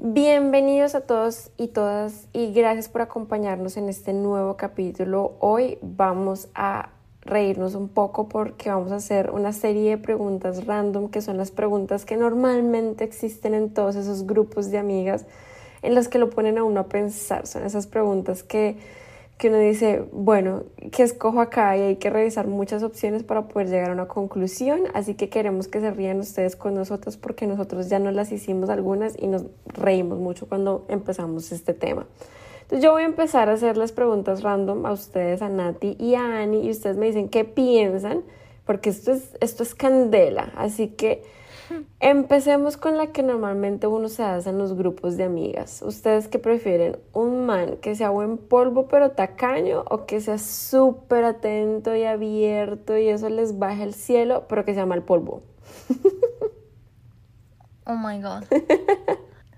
[0.00, 5.34] Bienvenidos a todos y todas y gracias por acompañarnos en este nuevo capítulo.
[5.40, 6.90] Hoy vamos a
[7.22, 11.50] reírnos un poco porque vamos a hacer una serie de preguntas random que son las
[11.50, 15.26] preguntas que normalmente existen en todos esos grupos de amigas
[15.82, 17.48] en las que lo ponen a uno a pensar.
[17.48, 18.78] Son esas preguntas que
[19.38, 21.76] que uno dice, bueno, ¿qué escojo acá?
[21.76, 24.80] Y hay que revisar muchas opciones para poder llegar a una conclusión.
[24.94, 28.68] Así que queremos que se rían ustedes con nosotros porque nosotros ya nos las hicimos
[28.68, 32.06] algunas y nos reímos mucho cuando empezamos este tema.
[32.62, 36.16] Entonces yo voy a empezar a hacer las preguntas random a ustedes, a Nati y
[36.16, 38.24] a Ani, y ustedes me dicen qué piensan,
[38.66, 40.52] porque esto es, esto es candela.
[40.56, 41.22] Así que
[42.00, 45.82] Empecemos con la que normalmente uno se hace en los grupos de amigas.
[45.82, 46.98] ¿Ustedes qué prefieren?
[47.12, 52.96] ¿Un man que sea buen polvo pero tacaño o que sea súper atento y abierto
[52.96, 55.42] y eso les baje el cielo pero que sea mal polvo?
[57.90, 58.44] Oh my god.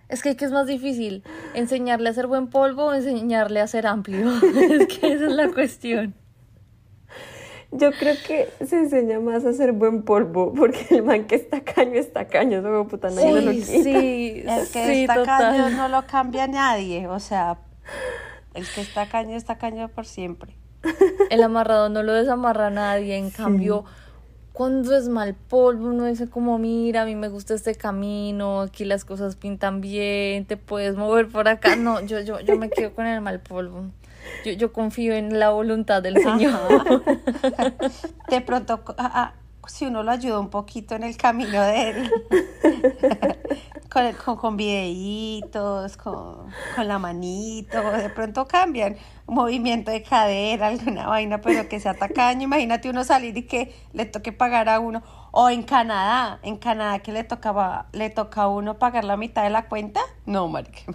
[0.08, 1.22] Es que, ¿qué es más difícil?
[1.54, 4.28] ¿Enseñarle a ser buen polvo o enseñarle a ser amplio?
[4.42, 6.14] es que esa es la cuestión.
[7.72, 11.60] Yo creo que se enseña más a hacer buen polvo, porque el man que está
[11.60, 13.66] caño está caño, eso puta nadie sí, lo quita.
[13.66, 17.58] Sí, el que está caño no lo cambia nadie, o sea,
[18.54, 20.56] el que está caño está caño por siempre.
[21.30, 23.84] El amarrado no lo desamarra nadie, en cambio,
[24.52, 28.84] cuando es mal polvo, uno dice como, mira, a mí me gusta este camino, aquí
[28.84, 31.76] las cosas pintan bien, te puedes mover por acá.
[31.76, 33.86] No, yo, yo, yo me quedo con el mal polvo.
[34.44, 37.02] Yo, yo confío en la voluntad del Señor.
[38.28, 39.34] De pronto, ah, ah,
[39.70, 42.10] si uno lo ayuda un poquito en el camino de él,
[44.24, 48.96] con, con, videitos, con, con, la manito, de pronto cambian,
[49.26, 54.06] movimiento de cadera, alguna vaina, pero que sea tacaño, imagínate uno salir y que le
[54.06, 58.48] toque pagar a uno, o en Canadá, en Canadá que le tocaba, le toca a
[58.48, 60.92] uno pagar la mitad de la cuenta, no, marica,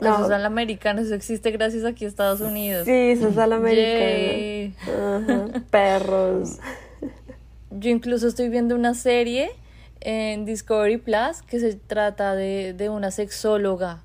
[0.00, 0.14] no.
[0.14, 2.84] Eso es al americano, eso existe gracias aquí a Estados Unidos.
[2.84, 4.72] Sí, eso es al americano.
[5.70, 6.58] Perros.
[7.70, 9.50] Yo incluso estoy viendo una serie
[10.00, 14.02] en Discovery Plus que se trata de, de una sexóloga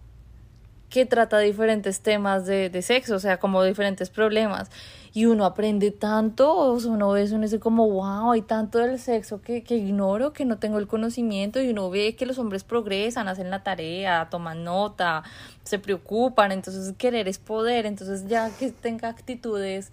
[0.90, 4.70] que trata diferentes temas de, de sexo, o sea, como diferentes problemas.
[5.14, 9.00] Y uno aprende tanto, o sea, uno ve uno dice como, wow, hay tanto del
[9.00, 12.66] sexo que, que ignoro, que no tengo el conocimiento y uno ve que los hombres
[12.66, 15.24] progresan, hacen la tarea, toman nota,
[15.64, 19.92] se preocupan, entonces querer es poder, entonces ya que tenga actitudes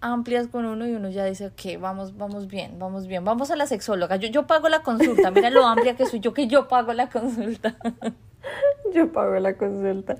[0.00, 3.56] amplias con uno y uno ya dice, ok, vamos, vamos bien, vamos bien, vamos a
[3.56, 6.68] la sexóloga, yo, yo pago la consulta, mira lo amplia que soy yo, que yo
[6.68, 7.76] pago la consulta.
[8.94, 10.16] Yo pago la consulta.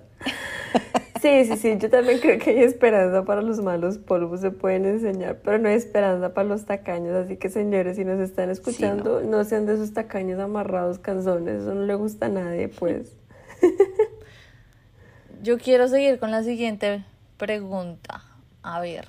[1.20, 4.86] Sí, sí, sí, yo también creo que hay esperanza para los malos polvos, se pueden
[4.86, 9.20] enseñar, pero no hay esperanza para los tacaños, así que señores, si nos están escuchando,
[9.20, 9.44] no.
[9.44, 13.12] sean de esos tacaños amarrados canzones, eso no le gusta a nadie, pues.
[15.42, 17.04] Yo quiero seguir con la siguiente
[17.36, 18.24] pregunta.
[18.62, 19.06] A ver,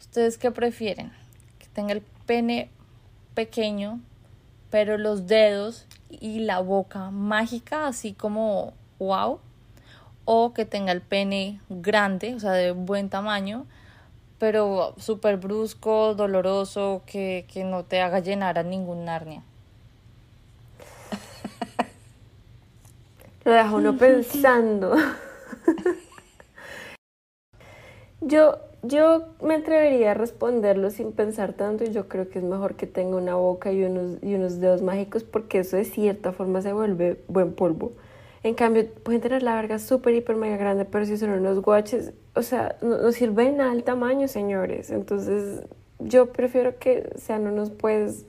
[0.00, 1.12] ¿ustedes qué prefieren?
[1.60, 2.70] ¿Que tenga el pene
[3.34, 4.00] pequeño,
[4.70, 9.40] pero los dedos y la boca mágica, así como wow?
[10.26, 13.64] o que tenga el pene grande, o sea, de buen tamaño,
[14.38, 19.42] pero súper brusco, doloroso, que, que, no te haga llenar a ningún Narnia.
[23.44, 24.96] Lo deja uno pensando.
[28.20, 32.74] yo, yo me atrevería a responderlo sin pensar tanto y yo creo que es mejor
[32.74, 36.62] que tenga una boca y unos, y unos dedos mágicos porque eso de cierta forma
[36.62, 37.92] se vuelve buen polvo.
[38.42, 42.12] En cambio, pueden tener la verga súper, hiper, mega grande, pero si son unos guaches,
[42.34, 44.90] o sea, no, sirven al tamaño, señores.
[44.90, 45.62] Entonces,
[45.98, 48.24] yo prefiero que sean unos, pues,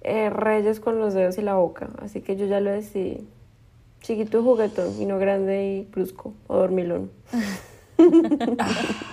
[0.00, 1.90] eh, reyes con los dedos y la boca.
[1.98, 3.24] Así que yo ya lo decidí.
[4.00, 7.12] Chiquito juguetón, y no grande y brusco, o dormilón.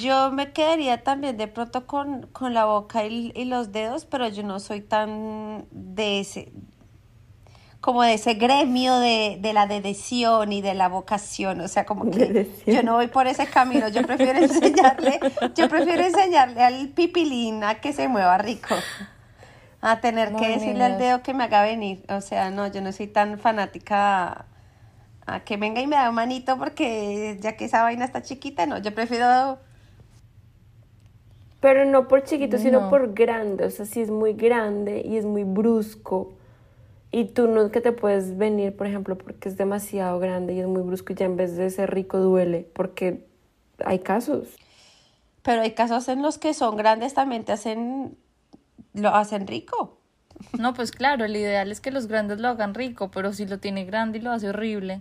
[0.00, 4.28] yo me quedaría también de pronto con, con la boca y, y, los dedos, pero
[4.28, 6.52] yo no soy tan de ese,
[7.80, 12.10] como de ese gremio de, de la dedición y de la vocación, o sea, como
[12.10, 15.20] que yo no voy por ese camino, yo prefiero enseñarle,
[15.54, 18.74] yo prefiero enseñarle al pipilín a que se mueva rico.
[19.80, 20.98] a tener que decirle al niñas.
[20.98, 22.04] dedo que me haga venir.
[22.08, 24.44] O sea, no, yo no soy tan fanática a,
[25.26, 28.66] a que venga y me da un manito porque ya que esa vaina está chiquita,
[28.66, 29.60] no, yo prefiero...
[31.60, 32.90] Pero no por chiquito, sino No.
[32.90, 33.64] por grande.
[33.64, 36.34] O sea, si es muy grande y es muy brusco.
[37.10, 40.60] Y tú no es que te puedes venir, por ejemplo, porque es demasiado grande y
[40.60, 42.68] es muy brusco y ya en vez de ser rico duele.
[42.74, 43.26] Porque
[43.84, 44.48] hay casos.
[45.42, 48.16] Pero hay casos en los que son grandes también te hacen...
[48.94, 49.98] lo hacen rico.
[50.58, 53.58] No, pues claro, el ideal es que los grandes lo hagan rico, pero si lo
[53.58, 55.00] tiene grande y lo hace horrible.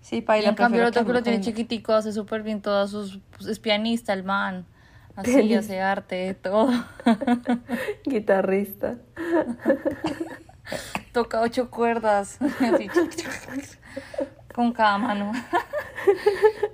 [0.00, 2.90] Sí, Y paila, en cambio el otro que lo tiene chiquitico hace súper bien todas
[2.90, 3.20] sus...
[3.36, 4.66] pues, es pianista el man.
[5.16, 6.70] Así, hace arte, todo.
[8.04, 8.96] Guitarrista.
[11.12, 12.38] Toca ocho cuerdas.
[12.60, 12.88] así,
[14.54, 15.32] con cada mano.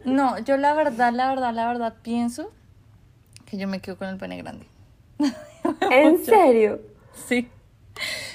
[0.04, 2.52] No, yo la verdad, la verdad, la verdad pienso
[3.44, 4.66] que yo me quedo con el pene grande.
[5.90, 6.80] ¿En serio?
[7.26, 7.48] Sí.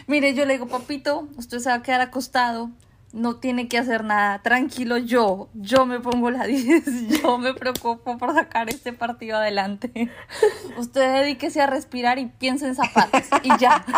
[0.07, 2.69] Mire, yo le digo, papito, usted se va a quedar acostado,
[3.13, 8.17] no tiene que hacer nada, tranquilo, yo, yo me pongo la 10, yo me preocupo
[8.17, 10.09] por sacar este partido adelante.
[10.77, 13.85] Usted dedíquese a respirar y piense en zapatos y ya.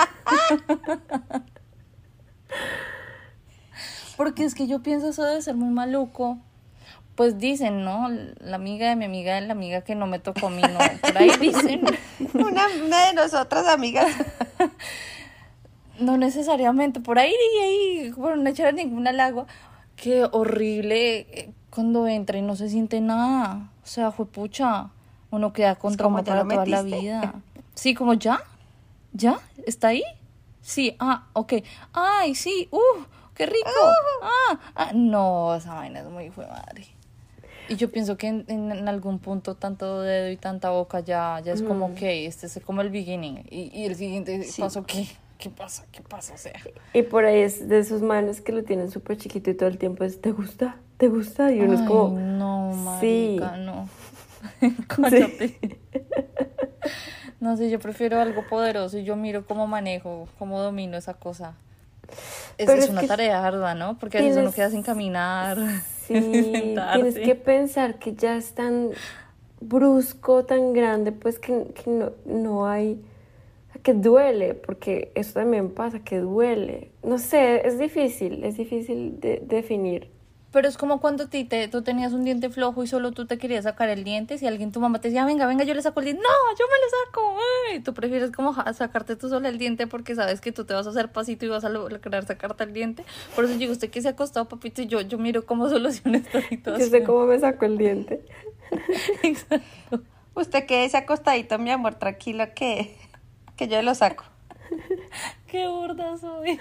[4.18, 6.38] Porque es que yo pienso eso debe ser muy maluco.
[7.16, 8.10] Pues dicen, ¿no?
[8.40, 10.80] La amiga de mi amiga es la amiga que no me tocó a mí, ¿no?
[11.02, 11.82] Por ahí dicen.
[12.34, 14.08] Una, una de nosotras, amigas.
[16.00, 19.48] No necesariamente, por ahí y ahí, bueno, no echar ningún halago.
[19.96, 23.70] Qué horrible eh, cuando entra y no se siente nada.
[23.84, 24.90] O sea, fue pucha.
[25.32, 27.34] Uno queda con Es como, trauma ¿ya para toda la vida.
[27.74, 28.42] Sí, como ya.
[29.14, 29.40] ¿Ya?
[29.66, 30.04] ¿Está ahí?
[30.62, 31.54] Sí, ah, ok.
[31.94, 33.04] Ay, sí, uh,
[33.34, 33.70] qué rico.
[34.22, 36.86] Ah, ah, no, esa vaina es muy fue madre.
[37.68, 41.54] Y yo pienso que en, en- algún punto tanto dedo y tanta boca ya, ya
[41.54, 43.44] es como, ok, este es como el beginning.
[43.50, 44.62] Y, y el siguiente Sí.
[44.62, 45.08] paso, ¿qué?
[45.38, 45.86] ¿Qué pasa?
[45.92, 46.34] ¿Qué pasa?
[46.34, 46.54] O sea.
[46.94, 49.78] Y por ahí es de esos manes que lo tienen súper chiquito y todo el
[49.78, 50.78] tiempo es, ¿te gusta?
[50.98, 51.52] ¿Te gusta?
[51.52, 52.72] Y uno es como, no,
[53.02, 53.36] sí.
[53.40, 53.90] marica, no.
[54.88, 55.60] Cállate.
[57.42, 61.54] No sé, yo prefiero algo poderoso y yo miro cómo manejo, cómo domino esa cosa.
[62.58, 63.98] Es, es es una tarea ardua, ¿no?
[64.00, 65.58] Porque a veces uno tienes- queda sin caminar,
[66.08, 68.92] Sí, sin tienes que pensar que ya es tan
[69.60, 73.02] brusco, tan grande, pues que, que no, no hay,
[73.86, 76.92] que duele, porque eso también pasa, que duele.
[77.04, 80.10] No sé, es difícil, es difícil de definir.
[80.52, 83.28] Pero es como cuando a ti te, tú tenías un diente flojo y solo tú
[83.28, 84.38] te querías sacar el diente.
[84.40, 86.24] Si alguien, tu mamá te decía, venga, venga, yo le saco el diente.
[86.24, 87.38] No, yo me lo saco.
[87.70, 90.74] Ay, tú prefieres como ja- sacarte tú sola el diente porque sabes que tú te
[90.74, 93.04] vas a hacer pasito y vas a lograr sacarte el diente.
[93.36, 96.18] Por eso digo, usted que se ha acostado, papito, y yo, yo miro cómo soluciona
[96.20, 96.90] esta Yo situación.
[96.90, 98.22] sé cómo me saco el diente.
[99.24, 100.02] Exacto.
[100.36, 102.96] Usted quédese acostadito, mi amor, tranquilo que,
[103.56, 104.26] que yo lo saco.
[105.48, 106.60] Qué burda soy.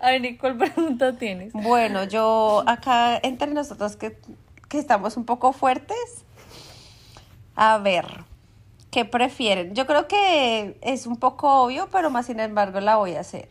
[0.00, 1.52] A ver, Nicole, pregunta tienes?
[1.52, 4.18] Bueno, yo acá entre nosotros que,
[4.68, 6.24] que estamos un poco fuertes,
[7.56, 8.06] a ver,
[8.90, 9.74] ¿qué prefieren?
[9.74, 13.48] Yo creo que es un poco obvio, pero más sin embargo la voy a hacer.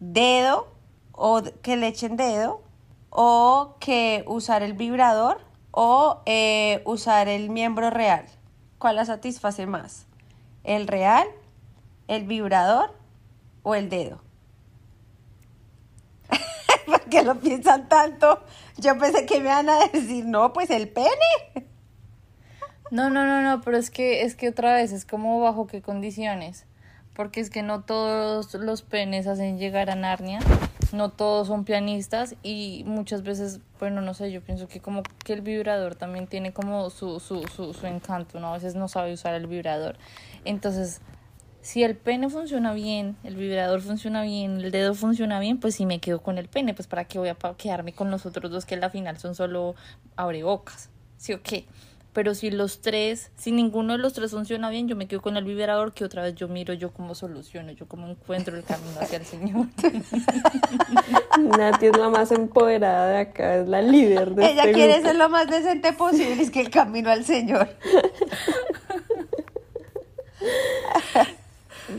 [0.00, 0.68] Dedo
[1.12, 2.62] o que le echen dedo
[3.10, 8.24] o que usar el vibrador o eh, usar el miembro real.
[8.78, 10.06] ¿Cuál la satisface más?
[10.64, 11.26] ¿El real,
[12.12, 12.94] el vibrador
[13.62, 14.20] o el dedo?
[16.86, 18.42] ¿Por qué lo piensan tanto?
[18.78, 21.08] Yo pensé que me iban a decir, no, pues el pene.
[22.90, 25.80] No, no, no, no, pero es que, es que otra vez es como bajo qué
[25.80, 26.66] condiciones.
[27.14, 30.40] Porque es que no todos los penes hacen llegar a Narnia,
[30.92, 35.32] no todos son pianistas y muchas veces, bueno, no sé, yo pienso que como que
[35.32, 38.48] el vibrador también tiene como su, su, su, su encanto, ¿no?
[38.48, 39.96] A veces no sabe usar el vibrador.
[40.44, 41.00] Entonces,
[41.62, 45.86] si el pene funciona bien, el vibrador funciona bien, el dedo funciona bien, pues sí
[45.86, 48.66] me quedo con el pene, pues para qué voy a quedarme con los otros dos
[48.66, 49.76] que a la final son solo
[50.16, 51.64] abrebocas, ¿sí o qué?
[52.12, 55.36] Pero si los tres, si ninguno de los tres funciona bien, yo me quedo con
[55.36, 59.00] el vibrador que otra vez yo miro yo cómo soluciono, yo cómo encuentro el camino
[59.00, 59.68] hacia el Señor.
[61.58, 65.08] Nati es la más empoderada de acá, es la líder de Ella este quiere grupo.
[65.08, 67.68] ser lo más decente posible, es que el camino al Señor.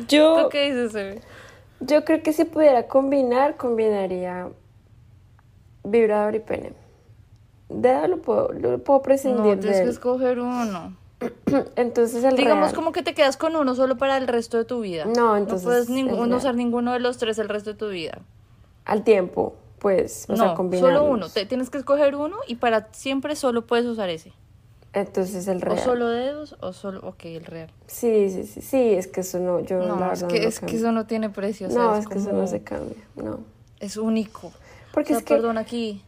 [0.07, 1.21] Yo, ¿Tú qué dices, Eve?
[1.79, 4.47] yo creo que si pudiera combinar, combinaría
[5.83, 6.73] vibrador y pene.
[7.69, 10.95] Dedo lo puedo, lo puedo No, prescindir tienes de que escoger uno.
[11.75, 12.75] Entonces el Digamos real.
[12.75, 15.05] como que te quedas con uno solo para el resto de tu vida.
[15.05, 16.33] No, entonces No puedes real.
[16.33, 18.19] usar ninguno de los tres el resto de tu vida.
[18.85, 20.99] al tiempo, pues, o sea, no, combinarlos.
[20.99, 21.29] solo uno.
[21.29, 24.33] Te, tienes que escoger uno y para siempre solo puedes usar ese.
[24.93, 25.77] Entonces el real.
[25.79, 27.69] ¿O solo dedos o solo, ok, el real?
[27.87, 30.59] Sí, sí, sí, sí, es que eso no, yo No, la es que, no es
[30.59, 31.67] que eso no tiene precio.
[31.67, 33.39] o sea, No, es es que eso no se cambia, no.
[33.79, 34.51] Es único.
[34.93, 36.03] Porque o sea, es que perdón, aquí.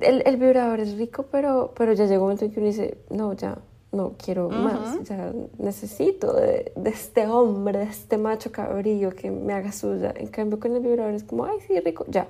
[0.00, 2.96] el, el vibrador es rico, pero, pero ya llega un momento en que uno dice,
[3.10, 3.58] no, ya,
[3.90, 9.52] no quiero más, ya necesito de, de este hombre, de este macho cabrillo que me
[9.52, 10.14] haga suya.
[10.16, 12.28] En cambio con el vibrador es como, ay, sí, rico, ya.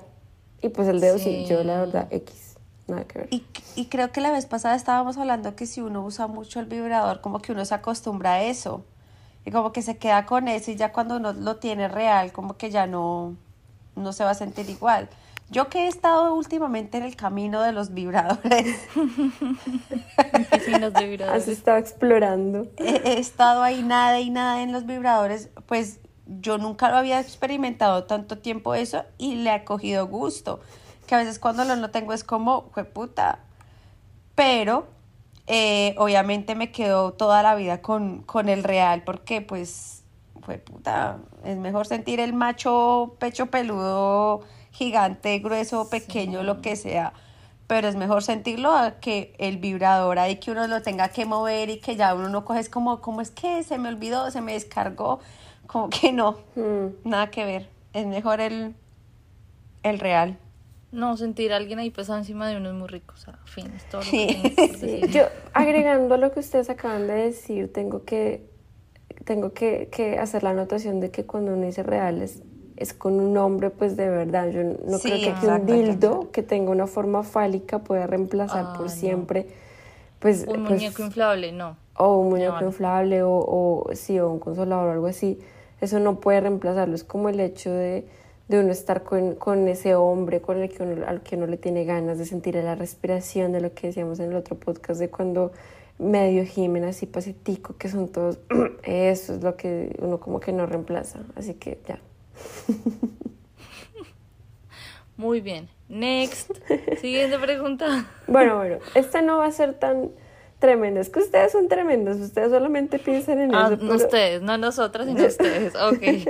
[0.61, 1.45] Y pues el dedo sí, Sí.
[1.45, 2.54] yo la verdad, X,
[2.87, 3.27] nada que ver.
[3.31, 3.43] Y,
[3.75, 7.21] y creo que la vez pasada estábamos hablando que si uno usa mucho el vibrador,
[7.21, 8.83] como que uno se acostumbra a eso.
[9.45, 12.57] Y como que se queda con eso y ya cuando uno lo tiene real, como
[12.57, 13.35] que ya no,
[13.95, 15.07] no se va a sentir igual.
[15.51, 18.79] Yo que he estado últimamente en el camino de los vibradores,
[20.51, 21.47] Piscinas de Has vibradores.
[21.47, 22.65] estado explorando.
[22.77, 27.19] he, he estado ahí nada y nada en los vibradores, pues yo nunca lo había
[27.19, 30.59] experimentado tanto tiempo eso y le he cogido gusto.
[31.05, 33.39] Que a veces cuando lo no tengo es como, puta.
[34.35, 34.87] Pero
[35.47, 40.03] eh, obviamente me quedo toda la vida con, con el real porque pues,
[40.65, 47.13] puta, es mejor sentir el macho pecho peludo, gigante, grueso, pequeño, lo que sea.
[47.67, 51.69] Pero es mejor sentirlo a que el vibrador ahí que uno lo tenga que mover
[51.69, 54.41] y que ya uno no coge, es como, ¿cómo es que se me olvidó, se
[54.41, 55.19] me descargó?
[55.65, 56.87] Como que no, Mm.
[57.09, 57.69] nada que ver.
[57.93, 58.75] Es mejor el,
[59.81, 60.37] el real.
[60.95, 63.13] No, sentir a alguien ahí pesado encima de uno es muy rico.
[63.15, 64.27] O sea, fin, es todo lo Sí.
[64.27, 65.09] que por Sí, decir.
[65.11, 65.23] yo
[65.53, 68.49] agregando a lo que ustedes acaban de decir, tengo que,
[69.25, 72.41] tengo que, que hacer la anotación de que cuando uno dice reales
[72.77, 74.49] es con un hombre, pues de verdad.
[74.49, 76.31] Yo no Sí, creo que, un dildo exacto.
[76.31, 78.89] que tenga una forma fálica pueda reemplazar Ah, por no.
[78.91, 79.47] siempre,
[80.19, 81.77] pues, Un pues, muñeco inflable, no.
[81.97, 82.67] o un muñeco no.
[82.67, 85.39] inflable o, o sí, o un consolador o algo así.
[85.81, 86.95] Eso no puede reemplazarlo.
[86.95, 88.05] Es como el hecho de,
[88.47, 91.57] de uno estar con, con ese hombre con el que uno, al que uno le
[91.57, 95.09] tiene ganas de sentir la respiración, de lo que decíamos en el otro podcast, de
[95.09, 95.51] cuando
[95.97, 98.39] medio gimen así pasitico, que son todos,
[98.83, 101.19] eso es lo que uno como que no reemplaza.
[101.35, 101.99] Así que ya.
[105.17, 105.69] Muy bien.
[105.87, 106.51] Next.
[106.99, 108.05] Siguiente pregunta.
[108.27, 110.11] Bueno, bueno, esta no va a ser tan
[110.59, 110.99] tremenda.
[110.99, 113.77] Es que ustedes son tremendos, ustedes solamente piensan en Ah, eso.
[113.79, 115.73] pero- ustedes, no nosotras, sino ustedes.
[115.75, 116.27] Ok.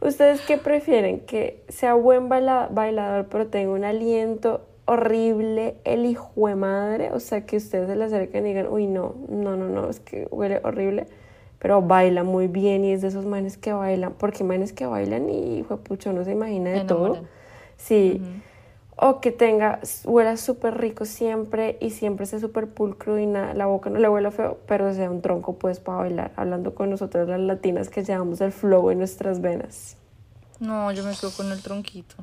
[0.00, 1.20] ¿Ustedes qué prefieren?
[1.20, 7.10] ¿Que sea buen baila- bailador pero tenga un aliento horrible, el hijo de madre?
[7.12, 10.00] O sea, que ustedes se le acerquen y digan, uy, no, no, no, no, es
[10.00, 11.06] que huele horrible,
[11.58, 15.28] pero baila muy bien y es de esos manes que bailan, porque manes que bailan
[15.28, 17.12] y hijo de pucho no se imagina de todo.
[17.76, 18.22] Sí.
[19.02, 23.64] O que tenga, huela súper rico siempre y siempre esté súper pulcro y na- la
[23.64, 27.26] boca no le huela feo, pero sea un tronco pues para bailar, hablando con nosotras
[27.26, 29.96] las latinas que llevamos el flow en nuestras venas.
[30.58, 32.16] No, yo me quedo con el tronquito.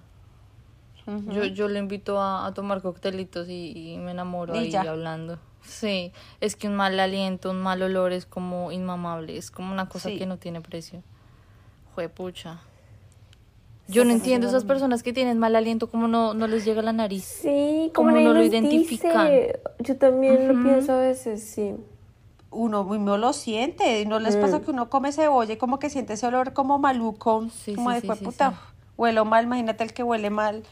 [1.29, 4.81] Yo, yo le invito a, a tomar coctelitos y, y me enamoro Y ahí ya.
[4.81, 5.39] hablando.
[5.63, 9.87] Sí, es que un mal aliento, un mal olor es como inmamable, es como una
[9.89, 10.17] cosa Sí.
[10.19, 11.01] que no tiene precio.
[11.95, 12.59] Juepucha.
[13.87, 16.83] Yo no entiendo esas personas que tienen mal aliento, como no, no les llega a
[16.83, 17.23] la nariz.
[17.23, 19.27] Sí, ¿Cómo como no lo identifican?
[19.27, 19.59] dice.
[19.79, 21.73] Yo también lo pienso a veces, sí.
[22.49, 26.13] Uno mismo lo siente, ¿no les pasa que uno come cebolla y como que siente
[26.13, 27.47] ese olor como maluco?
[27.51, 28.55] Sí, como sí, de sí, "Jue sí, puta, sí.
[28.97, 30.63] huelo mal, imagínate el que huele mal.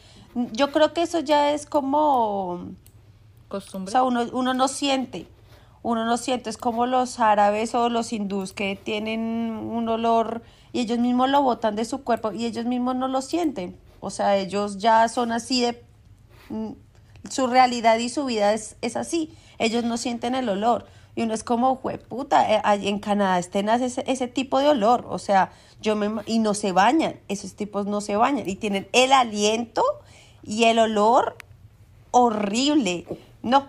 [0.52, 2.68] Yo creo que eso ya es como, o
[3.48, 3.92] Costumbre.
[3.92, 5.26] sea, uno, uno no siente,
[5.86, 10.80] uno no siente, es como los árabes o los hindús que tienen un olor y
[10.80, 13.78] ellos mismos lo botan de su cuerpo y ellos mismos no lo sienten.
[14.00, 15.84] O sea, ellos ya son así de
[16.48, 16.72] mm,
[17.30, 19.32] su realidad y su vida es, es así.
[19.58, 20.86] Ellos no sienten el olor.
[21.14, 21.78] Y uno es como,
[22.08, 25.06] puta, eh, en Canadá estén ese, ese tipo de olor.
[25.08, 27.20] O sea, yo me y no se bañan.
[27.28, 28.48] Esos tipos no se bañan.
[28.48, 29.84] Y tienen el aliento
[30.42, 31.36] y el olor
[32.10, 33.06] horrible.
[33.44, 33.68] No,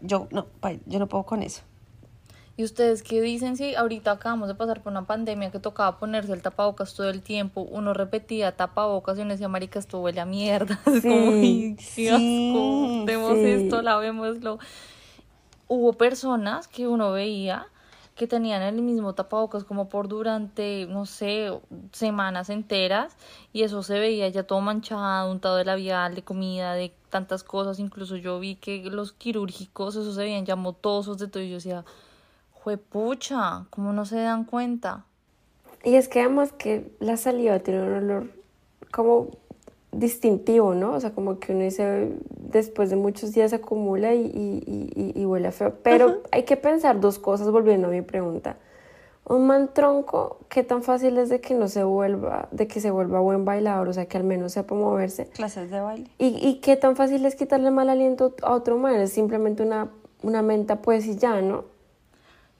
[0.00, 0.46] yo no,
[0.86, 1.62] yo no puedo con eso.
[2.58, 6.32] ¿Y ustedes qué dicen si ahorita acabamos de pasar por una pandemia que tocaba ponerse
[6.32, 7.60] el tapabocas todo el tiempo?
[7.60, 10.80] Uno repetía tapabocas y uno decía, marica, esto huele a mierda.
[10.86, 12.04] Es como, "Ay, qué Sí,
[13.36, 13.50] sí.
[13.52, 14.58] esto, lavémoslo.
[15.68, 17.66] Hubo personas que uno veía
[18.16, 21.52] que tenían el mismo tapabocas como por durante, no sé,
[21.92, 23.14] semanas enteras
[23.52, 27.78] y eso se veía ya todo manchado, untado de labial, de comida, de tantas cosas.
[27.78, 31.56] Incluso yo vi que los quirúrgicos, eso se veían ya motosos de todo y yo
[31.56, 31.84] decía,
[32.52, 35.04] juepucha, ¿cómo no se dan cuenta?
[35.84, 38.30] Y es que además que la saliva tiene un olor
[38.90, 39.28] como
[39.98, 40.92] distintivo, ¿no?
[40.92, 45.20] O sea, como que uno dice, después de muchos días se acumula y, y, y-
[45.20, 45.74] y huele feo.
[45.82, 48.56] Pero hay que pensar dos cosas, volviendo a mi pregunta.
[49.28, 52.92] Un man tronco, ¿qué tan fácil es de que no se vuelva, de que se
[52.92, 53.88] vuelva buen bailador?
[53.88, 55.26] O sea, que al menos sepa moverse.
[55.26, 56.08] Clases de baile.
[56.18, 58.94] ¿Y, y qué tan fácil es quitarle mal aliento a otro man?
[58.96, 59.88] Es simplemente una,
[60.22, 61.64] una menta pues y ya, ¿no?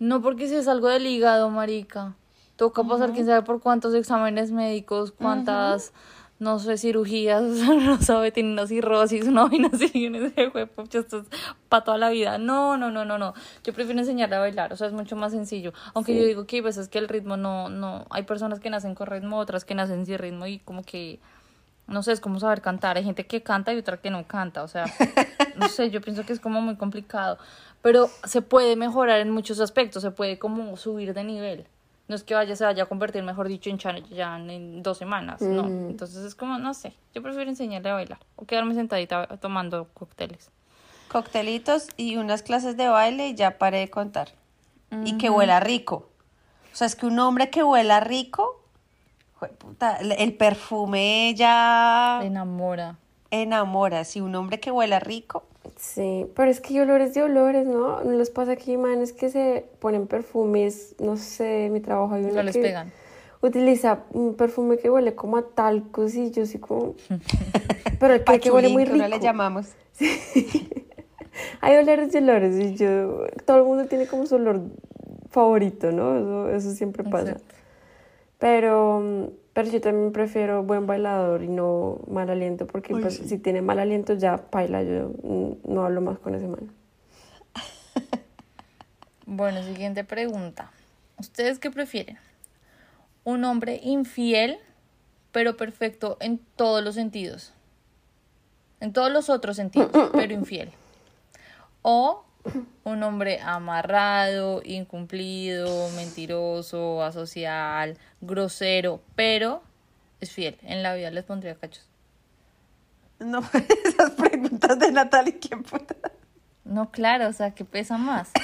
[0.00, 2.14] No, porque si es algo del hígado, marica.
[2.56, 5.92] Toca pasar quién sabe por cuántos exámenes médicos, cuántas,
[6.38, 10.66] no sé, cirugías, no sabe, tiene una cirrosis, una vaina así, y uno dice, "Jue
[10.66, 11.26] pucha, esto es
[11.68, 12.38] para toda la vida.
[12.38, 13.34] No, no, no, no, no.
[13.64, 15.72] Yo prefiero enseñarle a bailar, o sea, es mucho más sencillo.
[15.94, 18.94] Aunque yo digo que hay veces que el ritmo no, no, hay personas que nacen
[18.94, 21.20] con ritmo, otras que nacen sin ritmo y como que,
[21.86, 22.96] no sé, es como saber cantar.
[22.98, 24.84] Hay gente que canta y otra que no canta, o sea,
[25.56, 27.38] no sé, yo pienso que es como muy complicado.
[27.80, 31.66] Pero se puede mejorar en muchos aspectos, se puede como subir de nivel.
[32.08, 35.40] No es que vaya, se vaya a convertir, mejor dicho, en Chayanne en dos semanas,
[35.40, 35.66] no.
[35.66, 40.50] Entonces es como, no sé, yo prefiero enseñarle a bailar o quedarme sentadita tomando cócteles.
[41.08, 44.28] Coctelitos y unas clases de baile y ya paré de contar.
[45.04, 46.08] Y que huela rico.
[46.72, 48.62] O sea, es que un hombre que huela rico,
[50.18, 52.96] el perfume ya Enamora.
[53.30, 54.04] enamora.
[54.04, 55.44] Si un hombre que huela rico,
[55.94, 58.02] Sí, pero es que hay olores de olores, ¿no?
[58.02, 62.34] No les pasa aquí, manes que se ponen perfumes, no sé, mi trabajo hay uno
[62.34, 62.92] No les que pegan.
[63.40, 66.94] utiliza un perfume que huele como a talcos y yo sí como...
[68.00, 69.06] Pero el que, que huele muy que rico.
[69.06, 69.68] uno le llamamos.
[71.60, 73.24] Hay olores y olores y yo...
[73.44, 74.62] Todo el mundo tiene como su olor
[75.30, 76.16] favorito, ¿no?
[76.18, 77.32] Eso, eso siempre pasa.
[77.32, 77.54] Exacto.
[78.38, 83.62] Pero, pero yo también prefiero buen bailador y no mal aliento, porque pues, si tiene
[83.62, 85.12] mal aliento ya baila, yo
[85.64, 86.70] no hablo más con ese man.
[89.24, 90.70] Bueno, siguiente pregunta.
[91.18, 92.18] ¿Ustedes qué prefieren?
[93.24, 94.58] ¿Un hombre infiel,
[95.32, 97.54] pero perfecto en todos los sentidos?
[98.80, 100.70] En todos los otros sentidos, pero infiel.
[101.80, 102.25] O
[102.84, 109.62] un hombre amarrado, incumplido, mentiroso, asocial, grosero, pero
[110.20, 110.58] es fiel.
[110.62, 111.86] En la vida les pondría cachos.
[113.18, 113.40] No,
[113.84, 115.96] esas preguntas de Natalie, ¿quién puta?
[116.64, 118.30] No, claro, o sea, que pesa más.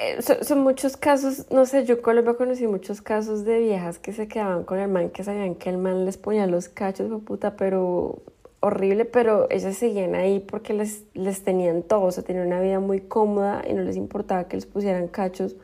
[0.00, 3.98] Eh, son, son muchos casos, no sé, yo en Colombia conocí muchos casos de viejas
[3.98, 7.10] que se quedaban con el man, que sabían que el man les ponía los cachos,
[7.24, 8.22] puta, pero
[8.60, 12.80] horrible, pero ellas seguían ahí porque les, les tenían todo, o sea, tenían una vida
[12.80, 15.56] muy cómoda y no les importaba que les pusieran cachos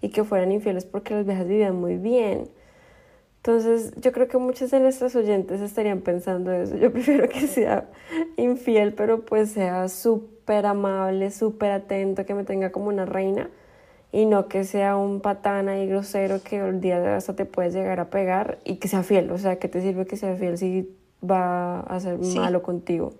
[0.00, 2.48] y que fueran infieles porque las viejas vivían muy bien.
[3.38, 6.76] Entonces, yo creo que muchos de nuestros oyentes estarían pensando eso.
[6.76, 7.88] Yo prefiero que sea
[8.36, 13.48] infiel, pero pues sea súper amable, súper atento, que me tenga como una reina
[14.12, 17.74] y no que sea un patana y grosero que el día de hasta te puedes
[17.74, 19.30] llegar a pegar y que sea fiel.
[19.30, 20.90] O sea, que te sirve que sea fiel si
[21.22, 22.38] va a ser Sí.
[22.38, 23.14] malo contigo.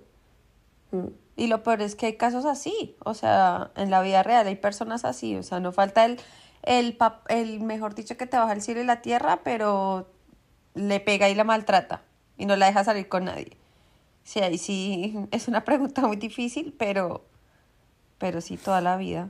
[0.92, 1.06] Mm.
[1.37, 4.56] Y lo peor es que hay casos así, o sea, en la vida real hay
[4.56, 6.18] personas así, o sea, no falta el,
[6.62, 10.09] el, pap- el mejor dicho que te baja el cielo y la tierra, pero
[10.74, 12.02] le pega y la maltrata
[12.38, 13.56] y no la deja salir con nadie.
[14.24, 17.24] Sí, ahí sí es una pregunta muy difícil, pero,
[18.18, 19.28] pero sí toda la vida.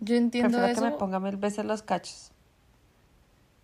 [0.00, 0.82] Yo entiendo Prefiero eso.
[0.84, 2.32] que me ponga mil veces los cachos.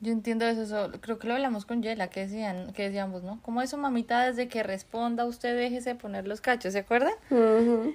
[0.04, 3.40] Yo entiendo eso, eso, creo que lo hablamos con Yela, que decían, que decíamos, ¿no?
[3.40, 7.14] Como eso, mamita, desde que responda usted déjese poner los cachos, ¿se acuerdan?
[7.30, 7.94] Ujú.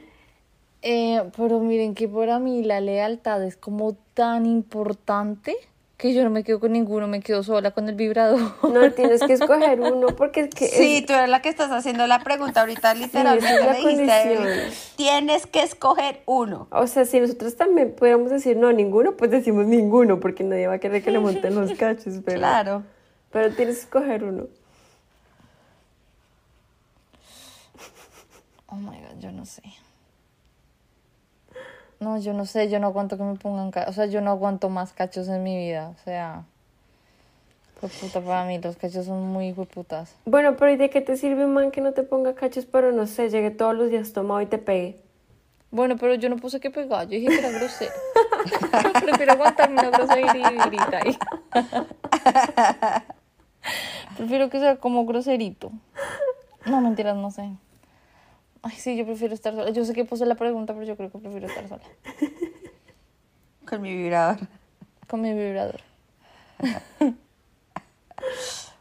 [0.82, 5.56] Eh, pero miren que para mí la lealtad es como tan importante
[6.00, 8.40] que yo no me quedo con ninguno, me quedo sola con el vibrador.
[8.64, 11.70] No tienes que escoger uno porque es que es- Sí, tú eres la que estás
[11.72, 16.68] haciendo la pregunta ahorita, literalmente es la le dijiste tienes que escoger uno.
[16.72, 20.76] O sea, si nosotros también pudiéramos decir no, ninguno, pues decimos ninguno, porque nadie va
[20.76, 22.16] a querer que le monten los cachos.
[22.24, 22.84] Pero, Claro.
[23.32, 24.48] pero tienes que escoger uno.
[28.68, 29.64] Oh my god, yo no sé.
[32.00, 34.32] No, yo no sé, yo no aguanto que me pongan cachos, o sea, yo no
[34.32, 36.46] aguanto más cachos en mi vida, o sea,
[37.80, 40.16] fue puta para mí, los cachos son muy putas.
[40.26, 42.94] Bueno, pero ¿y de qué te sirve un man que no te ponga cachos, pero
[42.94, 45.02] no sé, llegue todos los días tomado y te pegue?
[45.72, 47.94] Bueno, pero yo no puse que pegaba, yo dije que era grosero.
[49.02, 51.16] Prefiero aguantarme una groserita ahí.
[54.18, 55.72] Prefiero que sea como groserito.
[56.66, 57.52] No, mentiras, no sé.
[58.62, 59.70] Ay, sí, yo prefiero estar sola.
[59.72, 61.84] Yo sé que puse la pregunta, pero yo creo que prefiero estar sola.
[63.68, 64.40] Con mi vibrador.
[65.08, 65.82] Con mi vibrador.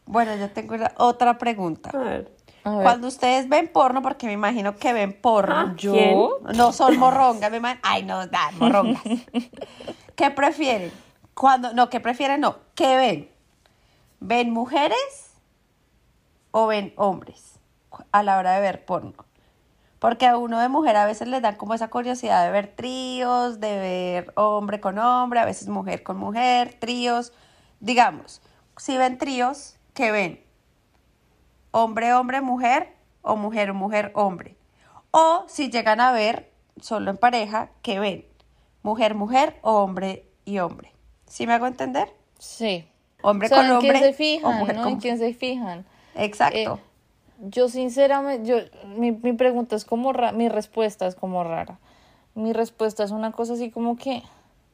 [0.06, 1.90] Bueno, yo tengo una- otra pregunta.
[1.90, 2.32] A ver.
[2.64, 2.82] A ver.
[2.82, 5.76] Cuando ustedes ven porno, porque me imagino que ven porno.
[5.76, 5.92] ¿Yo?
[5.92, 6.56] ¿Quién?
[6.56, 7.80] No son morrongas, me imagino.
[7.84, 9.02] Ay, no, da, morrongas.
[10.16, 10.90] ¿Qué prefieren?
[11.34, 12.40] Cuando, no, ¿qué prefieren?
[12.40, 13.30] No, ¿qué ven?
[14.20, 15.34] ¿Ven mujeres
[16.50, 17.60] o ven hombres
[18.10, 19.12] a la hora de ver porno?
[19.98, 23.60] Porque a uno de mujer a veces les dan como esa curiosidad de ver tríos,
[23.60, 27.32] de ver hombre con hombre, a veces mujer con mujer, tríos.
[27.80, 28.40] Digamos,
[28.76, 30.48] si ven tríos, ¿qué ven?
[31.70, 34.56] hombre, hombre, mujer o mujer, mujer, hombre.
[35.10, 38.24] O si llegan a ver solo en pareja, ¿qué ven?
[38.82, 40.92] ¿Mujer, mujer o hombre y hombre?
[41.26, 42.12] ¿Sí me hago entender?
[42.38, 42.88] Sí.
[43.22, 44.58] Hombre O sea, con ¿en hombre quién se o fijan?
[44.58, 44.82] mujer ¿no?
[44.82, 45.86] con ¿En quién se fijan?
[46.14, 46.58] Exacto.
[46.58, 46.87] Eh,
[47.38, 48.56] yo sinceramente, yo,
[48.96, 51.78] mi, mi pregunta es como, ra- mi respuesta es como rara.
[52.34, 54.22] Mi respuesta es una cosa así como que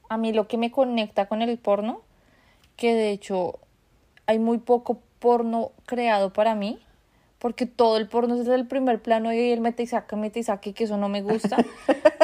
[0.09, 2.03] a mí lo que me conecta con el porno,
[2.77, 3.59] que de hecho
[4.27, 6.81] hay muy poco porno creado para mí,
[7.45, 10.45] porque todo el porno es el primer plano y el mete y saca, mete y
[10.45, 11.59] saque, que eso no me gusta.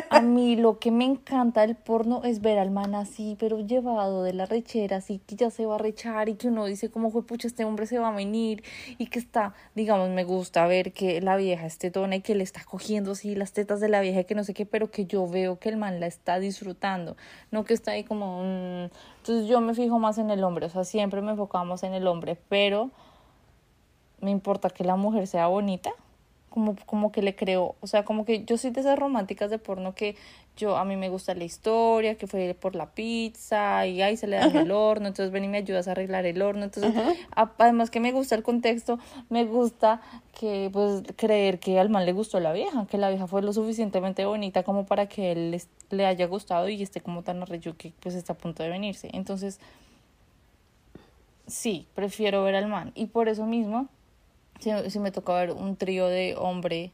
[0.08, 4.22] A mí lo que me encanta del porno es ver al man así, pero llevado
[4.22, 7.10] de la rechera, así que ya se va a rechar y que uno dice como
[7.10, 8.64] fue pucha, este hombre se va a venir
[8.96, 12.42] y que está, digamos, me gusta ver que la vieja esté tona y que le
[12.42, 15.04] está cogiendo así las tetas de la vieja y que no sé qué, pero que
[15.04, 17.18] yo veo que el man la está disfrutando,
[17.50, 18.42] no que está ahí como...
[18.42, 18.90] mm.
[19.18, 22.06] Entonces yo me fijo más en el hombre, o sea, siempre me enfocamos en el
[22.06, 22.90] hombre, pero
[24.20, 25.90] me importa que la mujer sea bonita,
[26.50, 29.58] como, como que le creo, o sea, como que yo soy de esas románticas de
[29.58, 30.16] porno que
[30.56, 34.26] yo, a mí me gusta la historia, que fue por la pizza y ahí se
[34.26, 36.92] le dañó el horno, entonces ven y me ayudas a arreglar el horno, entonces,
[37.36, 40.00] a- además que me gusta el contexto, me gusta
[40.38, 43.52] que, pues, creer que al man le gustó la vieja, que la vieja fue lo
[43.52, 47.76] suficientemente bonita como para que él les- le haya gustado y esté como tan arrecho
[47.76, 49.60] que, pues, está a punto de venirse, entonces,
[51.46, 53.88] sí, prefiero ver al man, y por eso mismo,
[54.60, 56.92] si, si me toca ver un trío de hombre,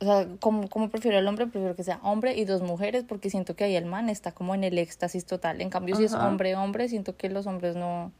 [0.00, 3.30] o sea, como, como prefiero al hombre, prefiero que sea hombre y dos mujeres, porque
[3.30, 5.60] siento que ahí el man está como en el éxtasis total.
[5.60, 6.26] En cambio, si es Ajá.
[6.28, 8.10] hombre, hombre, siento que los hombres no.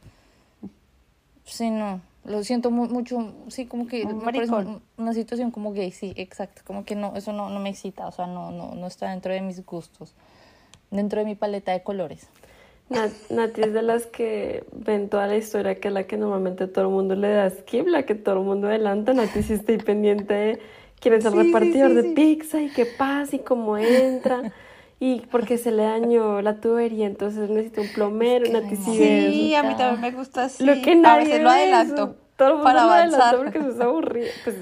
[1.44, 2.00] Sí, no.
[2.24, 6.14] Lo siento mu- mucho, sí, como que me parece un- una situación como gay, sí,
[6.16, 6.62] exacto.
[6.64, 9.30] Como que no, eso no, no me excita, o sea, no, no, no está dentro
[9.34, 10.14] de mis gustos,
[10.90, 12.28] dentro de mi paleta de colores.
[12.90, 16.66] Nat- Nati es de las que ven toda la historia, que es la que normalmente
[16.68, 19.14] todo el mundo le da skip, la que todo el mundo adelanta.
[19.14, 20.58] Nati sí está ahí pendiente de
[21.00, 22.14] quién es el Sí, repartidor sí, de sí.
[22.14, 24.52] pizza y qué pasa y cómo entra.
[25.00, 28.50] Y porque se le dañó la tubería, entonces necesita un plomero.
[28.52, 28.92] Nati sí.
[28.96, 30.64] Sí, a mí también me gusta así.
[30.64, 32.16] Lo que a nadie veces lo ve adelanto eso.
[32.36, 33.36] Todo el mundo para lo avanzar.
[33.36, 34.32] porque eso es aburrido.
[34.44, 34.56] Pues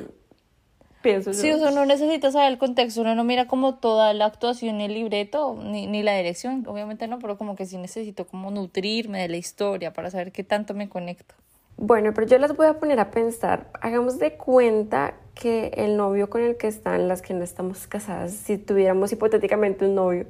[1.02, 1.56] pienso Sí, yo.
[1.56, 4.94] o sea, no necesita saber el contexto, uno no mira como toda la actuación, el
[4.94, 9.28] libreto, ni, ni la dirección, obviamente no, pero como que sí necesito como nutrirme de
[9.28, 11.34] la historia para saber qué tanto me conecto.
[11.76, 13.66] Bueno, pero yo las voy a poner a pensar.
[13.80, 18.32] Hagamos de cuenta que el novio con el que están las que no estamos casadas,
[18.32, 20.26] si tuviéramos hipotéticamente un novio,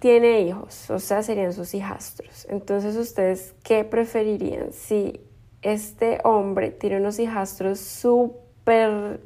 [0.00, 2.46] tiene hijos, o sea, serían sus hijastros.
[2.50, 4.72] Entonces, ¿ustedes qué preferirían?
[4.72, 5.20] Si
[5.62, 8.43] este hombre tiene unos hijastros súper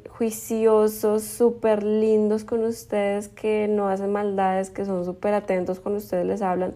[0.09, 6.25] juiciosos, súper lindos con ustedes, que no hacen maldades, que son súper atentos cuando ustedes
[6.25, 6.73] les hablan,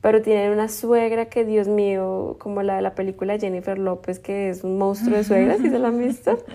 [0.00, 4.48] pero tienen una suegra que, Dios mío, como la de la película Jennifer López, que
[4.48, 6.38] es un monstruo de suegras, ¿sí se la han visto?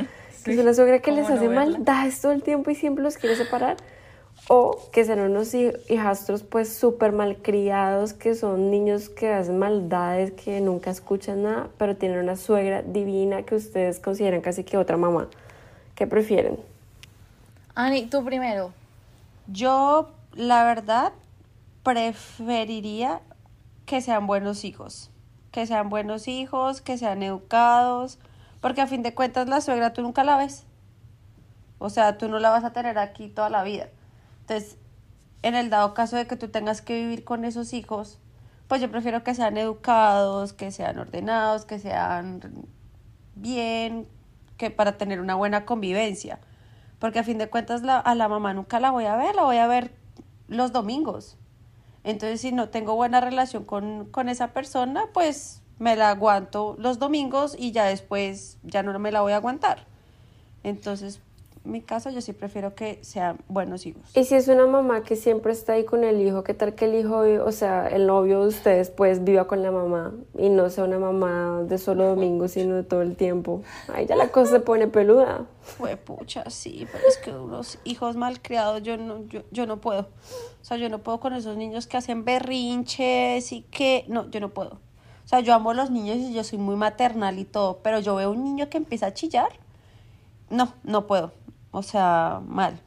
[0.43, 1.77] Que es una suegra que ¿cómo les no hace verla?
[1.77, 3.77] maldades todo el tiempo y siempre los quiere separar.
[4.49, 10.31] O que sean unos hij- hijastros pues súper malcriados, que son niños que hacen maldades,
[10.33, 14.97] que nunca escuchan nada, pero tienen una suegra divina que ustedes consideran casi que otra
[14.97, 15.29] mamá.
[15.95, 16.59] ¿Qué prefieren?
[17.73, 18.73] Ani, tú primero.
[19.47, 21.13] Yo, la verdad,
[21.83, 23.21] preferiría
[23.85, 25.09] que sean buenos hijos.
[25.51, 28.19] Que sean buenos hijos, que sean educados.
[28.59, 30.65] Porque a fin de cuentas la suegra tú nunca la ves.
[31.79, 33.87] O sea, tú no la vas a tener aquí toda la vida.
[34.43, 34.77] Entonces,
[35.41, 38.19] en el dado caso de que tú tengas que vivir con esos hijos,
[38.67, 42.41] pues yo prefiero que sean educados, que sean ordenados, que sean
[43.35, 44.05] bien,
[44.57, 46.39] que para tener una buena convivencia.
[46.99, 49.43] Porque a fin de cuentas la- a la mamá nunca la voy a ver, la
[49.43, 49.93] voy a ver
[50.47, 51.37] los domingos.
[52.03, 56.99] Entonces, si no tengo buena relación con, con esa persona, pues me la aguanto los
[56.99, 59.85] domingos y ya después ya no me la voy a aguantar.
[60.63, 61.32] Entonces, en
[61.65, 64.01] mi caso, yo sí prefiero que sean buenos hijos.
[64.15, 66.85] Y si es una mamá que siempre está ahí con el hijo, ¿qué tal que
[66.85, 70.69] el hijo, o sea, el novio de ustedes, pues viva con la mamá y no
[70.69, 73.61] sea una mamá de solo domingo, sino de todo el tiempo?
[73.93, 75.45] Ahí ya la cosa se pone peluda.
[75.61, 80.01] Fue pucha, sí, pero es que unos hijos malcriados yo no, yo, yo no puedo.
[80.01, 84.05] O sea, yo no puedo con esos niños que hacen berrinches y que...
[84.07, 84.79] No, yo no puedo.
[85.25, 87.99] O sea, yo amo a los niños y yo soy muy maternal y todo, pero
[87.99, 89.49] yo veo un niño que empieza a chillar.
[90.49, 91.31] No, no puedo.
[91.73, 92.79] O sea, mal.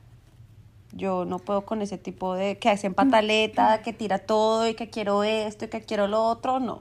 [0.92, 2.56] Yo no puedo con ese tipo de...
[2.58, 6.58] que hacen pataleta, que tira todo y que quiero esto y que quiero lo otro,
[6.60, 6.80] no.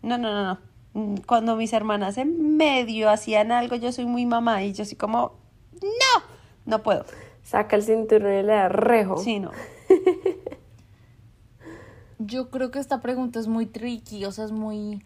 [0.00, 0.58] No, no, no, no.
[0.94, 4.96] Mm, Cuando mis hermanas en medio hacían algo, yo soy muy mamá y yo soy
[4.96, 5.32] como,
[5.82, 6.22] no,
[6.64, 7.04] no puedo.
[7.42, 9.18] Saca el cinturón y le da rejo.
[9.18, 9.50] Sí, no.
[12.18, 15.02] Yo creo que esta pregunta es muy tricky, o sea, es muy,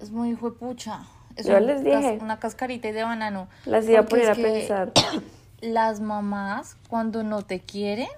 [0.00, 1.02] es muy juepucha.
[1.36, 2.18] Es Yo un les cas- dije.
[2.20, 3.48] una cascarita de banano.
[3.66, 4.92] Las iba a poner a es que pensar.
[5.60, 8.08] Las mamás, cuando no te quieren,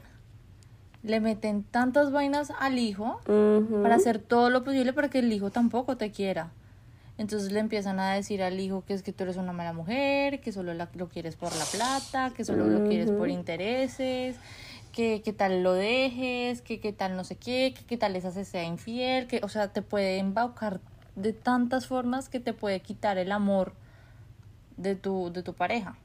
[1.03, 3.21] le meten tantas vainas al hijo
[3.83, 6.51] para hacer todo lo posible para que el hijo tampoco te quiera.
[7.17, 10.41] Entonces le empiezan a decir al hijo que es que tú eres una mala mujer,
[10.41, 14.37] que solo la- lo quieres por la plata, que solo lo quieres por intereses,
[14.93, 18.31] que, que tal lo dejes, que, que tal no sé qué, que, que tal esa
[18.33, 20.81] se sea infiel, que, o sea, te puede embaucar
[21.15, 23.75] de tantas formas que te puede quitar el amor
[24.77, 25.97] de tu, de tu pareja.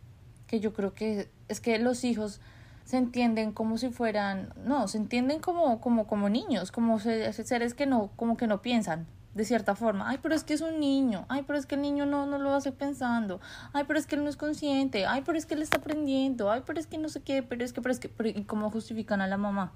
[0.48, 2.40] Que yo creo que es que los hijos
[2.86, 7.74] se entienden como si fueran, no, se entienden como, como, como niños, como se- seres
[7.74, 10.08] que no, como que no piensan, de cierta forma.
[10.08, 12.38] Ay, pero es que es un niño, ay, pero es que el niño no, no
[12.38, 13.42] lo hace pensando,
[13.74, 16.52] ay, pero es que él no es consciente, ay, pero es que él está aprendiendo,
[16.52, 18.44] ay, pero es que no sé qué, pero es que, pero es que, pero, ¿y
[18.44, 19.72] cómo justifican a la mamá?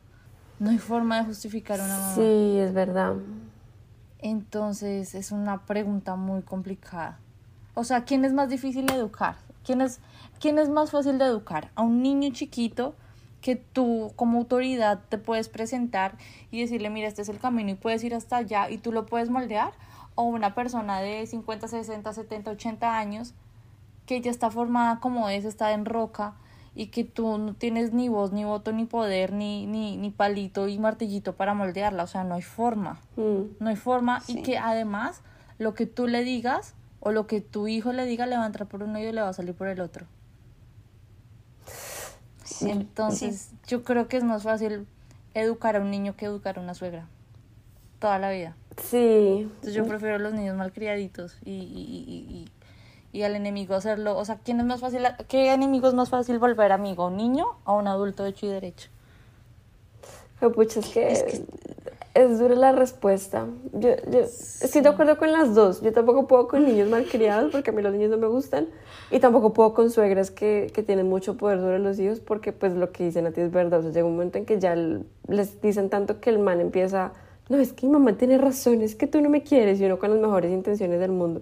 [0.59, 2.13] No hay forma de justificar a una mamá.
[2.15, 3.15] Sí, es verdad.
[4.19, 7.17] Entonces es una pregunta muy complicada.
[7.73, 9.37] O sea, ¿quién es más difícil educar?
[9.63, 9.99] ¿Quién es,
[10.39, 11.69] ¿Quién es más fácil de educar?
[11.75, 12.95] ¿A un niño chiquito
[13.41, 16.17] que tú como autoridad te puedes presentar
[16.49, 19.05] y decirle, mira, este es el camino y puedes ir hasta allá y tú lo
[19.05, 19.73] puedes moldear?
[20.15, 23.33] ¿O una persona de 50, 60, 70, 80 años
[24.05, 26.35] que ya está formada como es, está en roca
[26.73, 30.69] y que tú no tienes ni voz, ni voto, ni poder, ni, ni, ni palito
[30.69, 32.03] y martillito para moldearla?
[32.03, 33.01] O sea, no hay forma.
[33.17, 33.57] Mm.
[33.59, 35.21] No hay forma y que además
[35.57, 38.47] lo que tú le digas o lo que tu hijo le diga le va a
[38.47, 40.05] entrar por un oído y le va a salir por el otro.
[42.49, 44.87] Sí, Entonces yo creo que es más fácil
[45.35, 47.07] educar a un niño que educar a una suegra.
[47.99, 48.55] Toda la vida.
[48.77, 49.41] Sí.
[49.41, 52.49] Entonces yo prefiero los niños malcriaditos y, y, y,
[53.13, 54.17] y, y al enemigo hacerlo.
[54.17, 55.03] O sea, ¿quién es más fácil?
[55.27, 57.07] ¿Qué enemigo es más fácil volver amigo?
[57.07, 58.89] ¿Un niño o un adulto hecho y derecho?
[60.39, 61.43] Pero pucha, es que,
[62.13, 63.47] es dura la respuesta.
[63.73, 65.81] Yo, yo estoy de acuerdo con las dos.
[65.81, 68.67] Yo tampoco puedo con niños malcriados porque a mí los niños no me gustan.
[69.11, 72.73] Y tampoco puedo con suegras que, que tienen mucho poder sobre los hijos porque pues
[72.73, 73.79] lo que dicen a ti es verdad.
[73.79, 74.75] O sea, llega un momento en que ya
[75.27, 77.13] les dicen tanto que el man empieza,
[77.47, 79.79] no, es que mi mamá tiene razón, es que tú no me quieres.
[79.79, 81.41] Y uno con las mejores intenciones del mundo.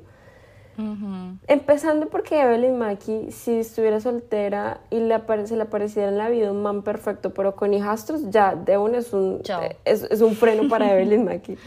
[0.77, 1.37] Ujú.
[1.47, 6.29] Empezando porque Evelyn Maki, si estuviera soltera y le apare- se le apareciera en la
[6.29, 9.61] vida un man perfecto, pero con hijastros, ya de una es un, Chao.
[9.85, 11.57] es, es un freno para Evelyn Maki.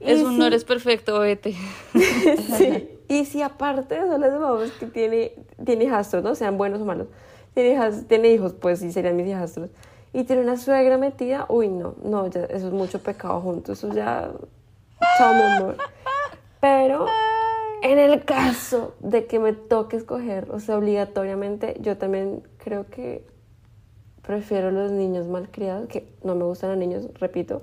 [0.00, 1.54] Es Y un si- no eres perfecto, vete.
[2.56, 2.88] sí.
[3.08, 5.32] Y si aparte de eso les vamos que tiene,
[5.64, 6.34] tiene hijastros, ¿no?
[6.34, 7.06] Sean buenos o malos.
[7.54, 9.70] Tiene, hijas- tiene hijos, pues sí, serían mis hijastros.
[10.12, 13.92] Y tiene una suegra metida, uy, no, no, ya, eso es mucho pecado junto, eso
[13.92, 14.30] ya...
[15.18, 15.76] Chao, mi amor.
[16.60, 17.06] Pero
[17.90, 23.24] en el caso de que me toque escoger, o sea, obligatoriamente, yo también creo que
[24.22, 27.62] prefiero los niños malcriados, que no me gustan los niños, repito,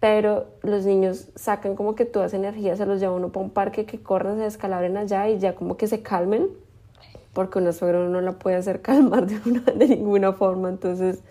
[0.00, 3.50] pero los niños sacan como que toda esa energía, se los lleva uno para un
[3.50, 6.48] parque, que corran, se descalabren allá y ya como que se calmen,
[7.32, 11.22] porque una suegra no la puede hacer calmar de, de ninguna forma, entonces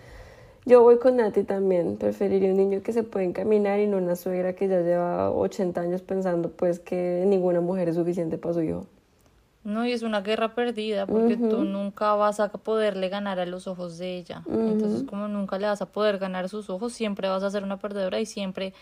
[0.66, 4.16] yo voy con Nati también, preferiría un niño que se puede encaminar y no una
[4.16, 8.62] suegra que ya lleva 80 años pensando pues que ninguna mujer es suficiente para su
[8.62, 8.86] hijo.
[9.62, 13.66] No, y es una guerra perdida porque tú nunca vas a poderle ganar a los
[13.66, 14.42] ojos de ella.
[14.48, 17.78] Entonces, como nunca le vas a poder ganar sus ojos, siempre vas a ser una
[17.78, 18.74] perdedora y siempre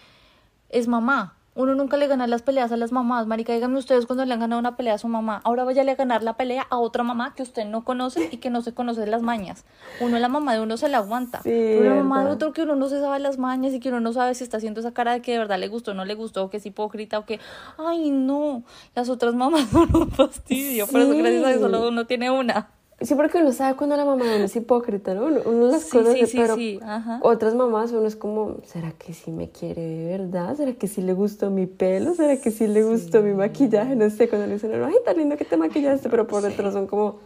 [0.69, 1.39] es mamá.
[1.57, 3.29] Uno nunca le gana las peleas a las mamás.
[3.29, 5.41] Marica, díganme ustedes cuando le han ganado una pelea a su mamá.
[5.45, 8.51] Ahora váyale a ganar la pelea a otra mamá que usted no conoce y que
[8.51, 9.65] no se conoce las mañas.
[10.01, 11.39] Uno, la mamá de uno se la aguanta.
[11.43, 13.89] Sí, pero la mamá de otro que uno no se sabe las mañas y que
[13.91, 15.95] uno no sabe si está haciendo esa cara de que de verdad le gustó o
[15.95, 17.39] no le gustó, o que es hipócrita o que,
[17.79, 18.65] ay, no.
[18.97, 20.89] Las otras mamás son un fastidio.
[20.89, 21.61] Por eso, gracias a Sí.
[21.61, 22.71] solo uno tiene una.
[23.05, 25.27] Sí, porque uno sabe cuando la mamá es hipócrita, ¿no?
[25.27, 26.81] Uno, uno las Sí, conoce, sí, sí, pero sí,
[27.21, 30.57] otras mamás uno es como, ¿será que sí me quiere de verdad?
[30.57, 32.15] ¿Será que sí le gustó mi pelo?
[32.15, 33.95] ¿Será que sí le gustó mi maquillaje?
[33.95, 36.87] No sé, cuando le dicen, ay, tan lindo que te maquillaste, pero por dentro son
[36.87, 37.19] como,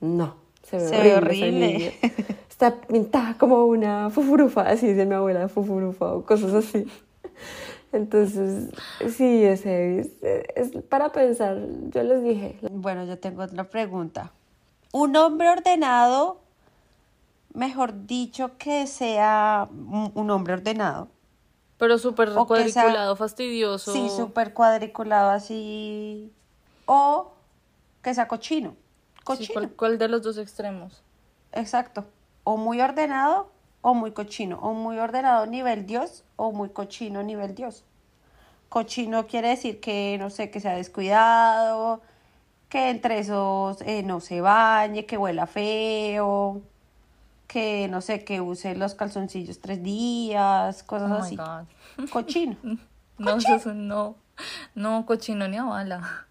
[0.00, 1.16] no, se ve Se horrible.
[1.16, 1.92] horrible.
[2.48, 6.86] Está pintada como una fufurufa, así dice mi abuela, fufurufa o cosas así.
[7.92, 8.70] Entonces,
[9.16, 10.10] sí, es heavy.
[10.22, 11.58] Es, es para pensar.
[11.90, 14.32] Yo les dije, Bueno, yo tengo otra pregunta.
[14.96, 16.38] Un hombre ordenado,
[17.52, 21.08] mejor dicho, que sea un hombre ordenado.
[21.78, 23.92] Pero súper sea- cuadriculado, fastidioso.
[23.92, 26.32] Sí, súper cuadriculado así.
[26.86, 27.32] O
[28.02, 28.70] que sea cochino.
[28.70, 29.52] Sí, Cochino.
[29.52, 31.02] ¿cuál, cuál de los dos extremos?
[31.50, 32.04] Exacto.
[32.44, 34.60] O muy ordenado o muy cochino.
[34.60, 37.82] O muy ordenado nivel Dios o muy cochino nivel Dios.
[38.68, 42.00] Cochino quiere decir que, no sé, que sea descuidado,
[42.74, 46.60] que entre esos eh, no se bañe, que huela feo,
[47.46, 51.36] que, no sé, que use los calzoncillos tres días, cosas Oh así.
[51.36, 52.08] God.
[52.10, 52.56] Cochino.
[53.16, 54.16] No, eso no.
[54.74, 56.26] No, cochino ni a bala.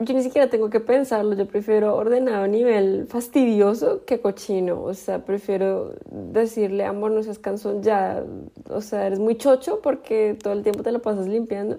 [0.00, 4.94] Yo ni siquiera tengo que pensarlo, yo prefiero ordenado a nivel fastidioso que cochino, o
[4.94, 8.20] sea, prefiero decirle, amor, no seas cansón ya,
[8.68, 11.78] o sea, eres muy chocho porque todo el tiempo te lo pasas limpiando,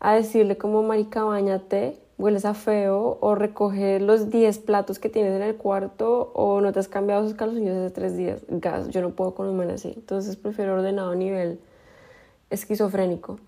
[0.00, 5.34] a decirle como, marica, bañate, hueles a feo, o recoge los 10 platos que tienes
[5.34, 9.00] en el cuarto, o no te has cambiado esos calzoncillos hace tres días, gas, yo
[9.00, 11.60] no puedo con un man así, entonces prefiero ordenado a nivel
[12.50, 13.40] esquizofrénico.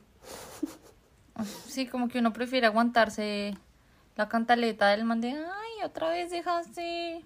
[1.66, 3.56] Sí, como que uno prefiere aguantarse
[4.16, 7.24] la cantaleta del man de, ay, otra vez dejaste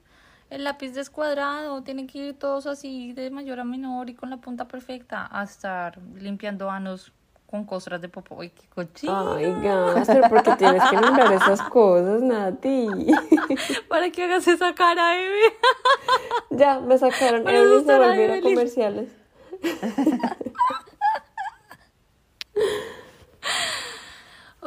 [0.50, 4.36] el lápiz descuadrado, tiene que ir todos así de mayor a menor y con la
[4.36, 7.12] punta perfecta, a estar limpiando anos
[7.46, 8.40] con costras de popó.
[8.40, 9.34] ¡Ay, qué cochino!
[9.34, 12.88] Ay, gas, pero porque tienes que nombrar esas cosas, Nati.
[13.88, 15.54] Para que hagas esa cara, Eve.
[16.50, 17.44] ya, me sacaron.
[17.44, 19.10] Para asustar a volvieron comerciales.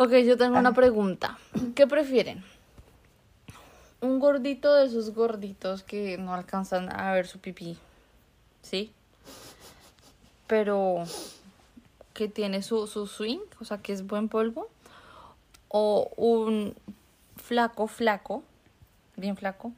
[0.02, 1.38] Ok, yo tengo una pregunta.
[1.76, 2.42] ¿Qué prefieren?
[4.00, 7.78] Un gordito de esos gorditos que no alcanzan a ver su pipí,
[8.62, 8.94] ¿sí?
[10.48, 11.04] Pero
[12.20, 14.68] que tiene su, su swing, o sea, que es buen polvo.
[15.70, 16.76] O un
[17.38, 18.44] flaco, flaco,
[19.16, 19.72] bien flaco,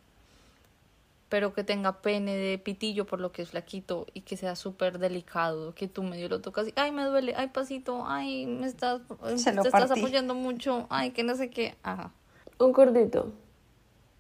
[1.30, 4.98] pero que tenga pene de pitillo por lo que es flaquito y que sea súper
[4.98, 9.02] delicado, que tú medio lo tocas y, ay, me duele, ay, pasito, ay, me estás,
[9.36, 12.12] Se lo te estás apoyando mucho, ay, que no sé qué, ajá.
[12.58, 13.32] Un gordito.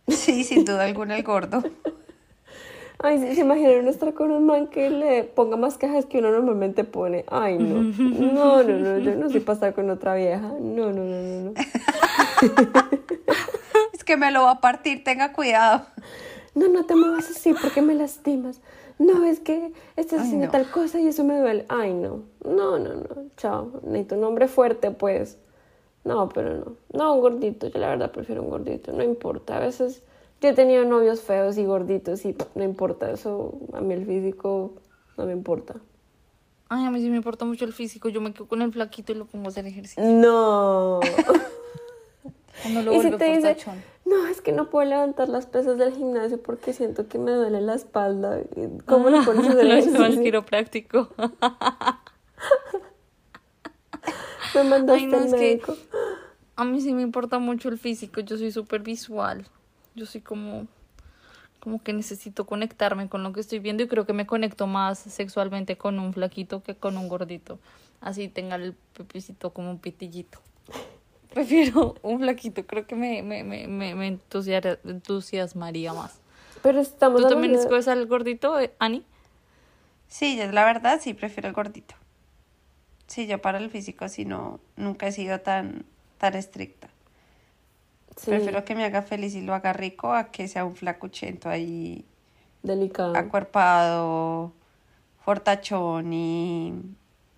[0.07, 1.63] Sí, sin duda alguna el gordo.
[3.03, 6.29] Ay, ¿se se imaginan estar con un man que le ponga más cajas que uno
[6.31, 7.25] normalmente pone?
[7.27, 7.81] Ay, no.
[7.81, 10.53] No, no, no, yo no soy para estar con otra vieja.
[10.59, 11.53] No, no, no, no, no.
[13.93, 15.85] Es que me lo va a partir, tenga cuidado.
[16.53, 18.59] No, no te muevas así porque me lastimas.
[18.99, 20.51] No, es que estás Ay, haciendo no.
[20.51, 21.65] tal cosa y eso me duele.
[21.69, 22.23] Ay, no.
[22.45, 23.07] No, no, no.
[23.37, 23.71] Chao.
[23.83, 25.39] Necesito un hombre fuerte, pues.
[26.03, 26.75] No, pero no.
[26.93, 27.67] No, un gordito.
[27.67, 28.91] Yo la verdad prefiero un gordito.
[28.91, 29.57] No importa.
[29.57, 30.03] A veces
[30.41, 33.11] yo he tenido novios feos y gorditos y no importa.
[33.11, 34.73] Eso, a mí el físico
[35.17, 35.75] no me importa.
[36.69, 39.11] Ay, a mí sí me importa mucho el físico, yo me quedo con el flaquito
[39.11, 40.03] y lo pongo a hacer ejercicio.
[40.03, 40.99] No.
[42.83, 43.57] Lo y si te dice,
[44.05, 47.59] no, es que no puedo levantar las pesas del gimnasio porque siento que me duele
[47.59, 48.39] la espalda.
[48.85, 51.07] ¿Cómo lo pones a hacer Lo al quiropráctico.
[54.53, 55.75] Me mandaste Ay, no, al es que- médico.
[56.55, 59.47] A mí sí me importa mucho el físico, yo soy súper visual.
[59.95, 60.67] Yo soy como,
[61.59, 64.99] como que necesito conectarme con lo que estoy viendo y creo que me conecto más
[64.99, 67.59] sexualmente con un flaquito que con un gordito.
[67.99, 70.39] Así tenga el pepicito como un pitillito.
[71.33, 74.19] Prefiero un flaquito, creo que me, me, me, me,
[74.83, 76.19] entusiasmaría más.
[76.61, 79.05] Pero estamos ¿Tú también escoges al gordito, eh, Ani?
[80.07, 81.95] Sí, la verdad sí prefiero el gordito.
[83.07, 85.85] Sí, yo para el físico sí no, nunca he sido tan,
[86.17, 86.89] tan estricta.
[88.21, 91.49] Sí, Prefiero que me haga feliz y lo haga rico a que sea un flacuchento
[91.49, 92.05] ahí
[92.61, 93.17] delicado.
[93.17, 94.51] acuerpado,
[95.25, 96.73] fortachón y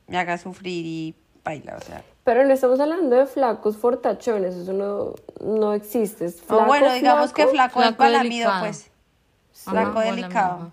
[0.08, 2.04] me haga sufrir y baila, o sea.
[2.26, 6.26] Pero no estamos hablando de flacos fortachones, eso no, no existe.
[6.26, 8.60] Es flaco, bueno, digamos que flaco, es flaco delicado.
[8.66, 8.90] pues.
[9.66, 10.54] Ajá, Flaco delicado.
[10.56, 10.72] ajá.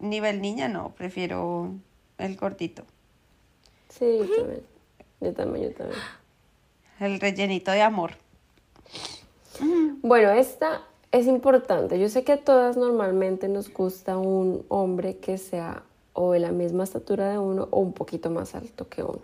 [0.00, 1.72] Nivel niña no, prefiero
[2.18, 2.82] el gordito.
[3.88, 4.62] Sí, yo también.
[5.22, 6.00] Yo también, yo también.
[7.00, 8.12] El rellenito de amor.
[10.02, 11.98] Bueno, esta es importante.
[11.98, 16.50] Yo sé que a todas normalmente nos gusta un hombre que sea o de la
[16.50, 19.20] misma estatura de uno o un poquito más alto que uno.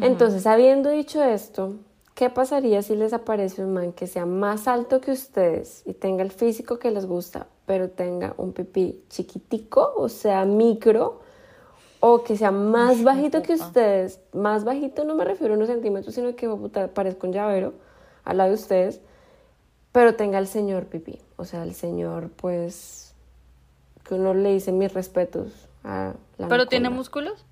[0.00, 1.74] Entonces, habiendo dicho esto,
[2.14, 6.24] ¿qué pasaría si les aparece un man que sea más alto que ustedes y tenga
[6.24, 11.20] el físico que les gusta, pero tenga un pipí chiquitico, o sea, micro,
[12.00, 14.18] o que sea más bajito que ustedes?
[14.32, 17.74] Más bajito no me refiero a unos centímetros, sino que puta, parezca un llavero
[18.24, 19.00] al lado de ustedes,
[19.94, 23.14] pero tenga el señor pipí, o sea, el señor, pues,
[24.02, 27.44] que uno le dice mis respetos a la ¿Pero tiene músculos?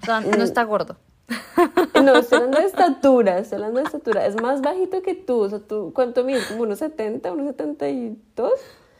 [0.00, 0.96] O sea, no está gordo.
[2.02, 4.24] No, estoy hablando de estatura, estoy hablando de estatura.
[4.24, 6.46] Es más bajito que tú, o sea, tú, ¿cuánto mides?
[6.46, 8.52] ¿Como unos 70, unos 72?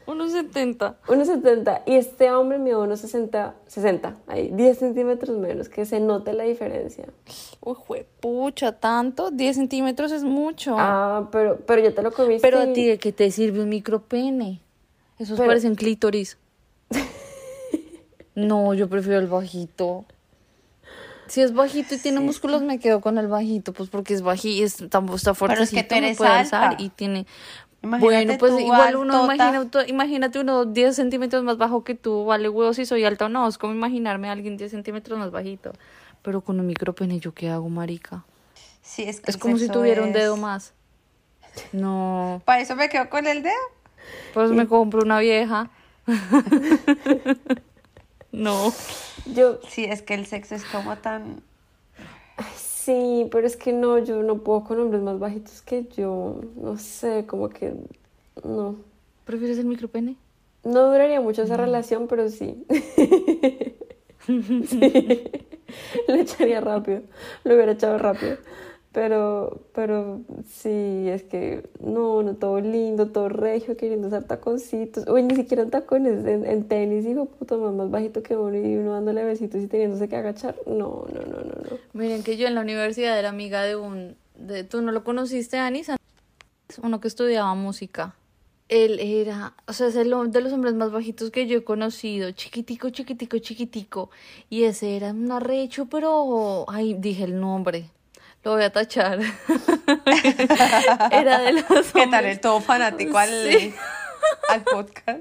[0.07, 0.97] Unos 70.
[1.07, 1.83] Unos 70.
[1.85, 6.43] Y este hombre mide unos 60, 60, ahí, 10 centímetros menos, que se note la
[6.43, 7.05] diferencia.
[7.61, 9.31] Uy, pucha, tanto.
[9.31, 10.75] 10 centímetros es mucho.
[10.77, 12.41] Ah, pero, pero ya te lo comiste.
[12.41, 14.59] Pero a ti, ¿de qué te sirve un micropene?
[15.19, 16.37] Esos Pero- parecen clítoris.
[18.33, 20.05] No, yo prefiero el bajito.
[21.27, 24.65] Si es bajito y tiene músculos, me quedo con el bajito, pues porque es bajito,
[24.65, 26.07] es, tampoco está Pero es que fuertecito, tú me
[26.39, 26.75] eres alta.
[26.81, 27.25] y tiene...
[27.83, 32.25] Imagínate bueno, pues tú, igual uno, imagina, imagínate uno 10 centímetros más bajo que tú,
[32.25, 35.31] vale huevo si soy alta o no, es como imaginarme a alguien 10 centímetros más
[35.31, 35.73] bajito.
[36.21, 38.23] Pero con un micropene, ¿yo qué hago, marica?
[38.83, 40.73] Sí, es que Es como si tuviera un dedo más.
[41.71, 43.53] No, Para eso me quedo con el dedo.
[44.33, 45.71] pues me compro una vieja.
[48.31, 48.71] no.
[49.25, 51.41] Yo, Sí, es que el sexo es como tan...
[52.83, 56.41] sí, pero es que no, yo no puedo con hombres más bajitos que yo.
[56.55, 57.73] No sé, como que
[58.43, 58.75] no.
[59.25, 60.15] ¿Prefieres el micropene?
[60.63, 62.65] No duraría mucho esa relación, pero sí.
[64.67, 65.23] Sí.
[66.07, 67.01] Lo echaría rápido.
[67.43, 68.37] Lo hubiera echado rápido.
[68.91, 70.19] Pero, pero
[70.49, 75.07] sí, es que no, no, todo lindo, todo regio, queriendo usar taconcitos.
[75.07, 78.75] Uy, ni siquiera en tacones, en, en tenis, hijo puto, más, bajito que uno y
[78.75, 80.55] uno dándole besitos y teniéndose que agachar.
[80.65, 81.77] No, no, no, no, no.
[81.93, 84.17] Miren que yo en la universidad era amiga de un...
[84.35, 85.89] De, ¿Tú no lo conociste, Anis?
[86.83, 88.15] Uno que estudiaba música.
[88.67, 92.31] Él era, o sea, es el de los hombres más bajitos que yo he conocido.
[92.31, 94.09] Chiquitico, chiquitico, chiquitico.
[94.49, 96.65] Y ese era un arrecho, pero...
[96.69, 97.89] Ay, dije el nombre.
[98.43, 99.19] Lo voy a tachar.
[101.11, 101.63] era de los
[101.93, 102.25] ¿Qué tal?
[102.25, 103.73] hombres- El todo fanático al, Sí.
[104.49, 105.19] al podcast.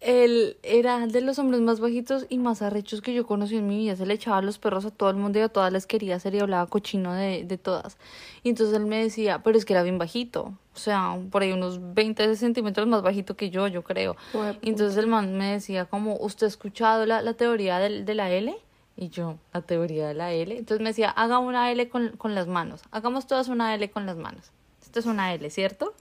[0.00, 3.78] Él era de los hombres más bajitos y más arrechos que yo conocí en mi
[3.78, 3.96] vida.
[3.96, 6.34] Se le echaba los perros a todo el mundo y a todas les quería hacer
[6.34, 7.96] y hablaba cochino de, de todas.
[8.42, 10.52] Y entonces él me decía, pero es que era bien bajito.
[10.74, 14.14] O sea, por ahí unos 20 centímetros más bajito que yo, yo creo.
[14.60, 18.14] Y entonces el man me decía como, ¿usted ha escuchado la, la teoría del- de
[18.14, 18.54] la L?
[18.96, 20.56] Y yo, la teoría de la L.
[20.56, 22.82] Entonces me decía, haga una L con, con las manos.
[22.92, 24.52] Hagamos todas una L con las manos.
[24.82, 25.94] Esto es una L, ¿cierto?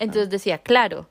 [0.00, 1.08] Entonces decía, claro.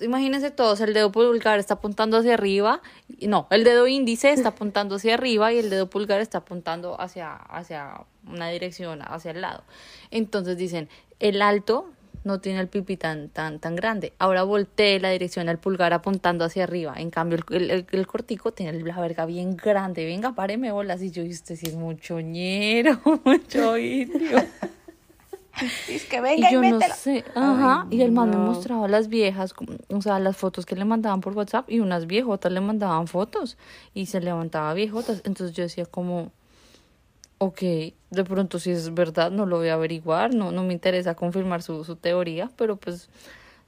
[0.00, 2.80] Imagínense todos, el dedo pulgar está apuntando hacia arriba.
[3.20, 7.34] No, el dedo índice está apuntando hacia arriba y el dedo pulgar está apuntando hacia,
[7.34, 9.64] hacia una dirección, hacia el lado.
[10.10, 11.90] Entonces dicen, el alto
[12.24, 14.12] no tiene el pipí tan, tan, tan grande.
[14.18, 16.94] Ahora voltee la dirección al pulgar apuntando hacia arriba.
[16.96, 20.04] En cambio, el, el, el- el cortico tiene la verga bien grande.
[20.04, 21.02] Venga, páreme bolas.
[21.02, 24.38] Y yo, y usted sí es mucho ñero, mucho indio.
[25.88, 28.44] Y es que venga Y y, yo no sé, ajá, y el man me no.
[28.44, 29.54] mostraba las viejas,
[29.88, 33.58] o sea, las fotos que le mandaban por WhatsApp y unas viejotas le mandaban fotos
[33.92, 36.30] y se levantaba viejotas, entonces yo decía como,
[37.42, 37.60] ok,
[38.10, 41.62] de pronto si es verdad no lo voy a averiguar, no, no me interesa confirmar
[41.62, 43.08] su, su teoría, pero pues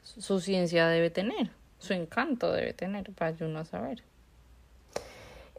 [0.02, 4.02] su, su ciencia debe tener, su encanto debe tener para yo no saber.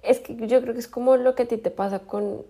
[0.04, 2.44] Es que yo creo que es como lo que a ti te pasa con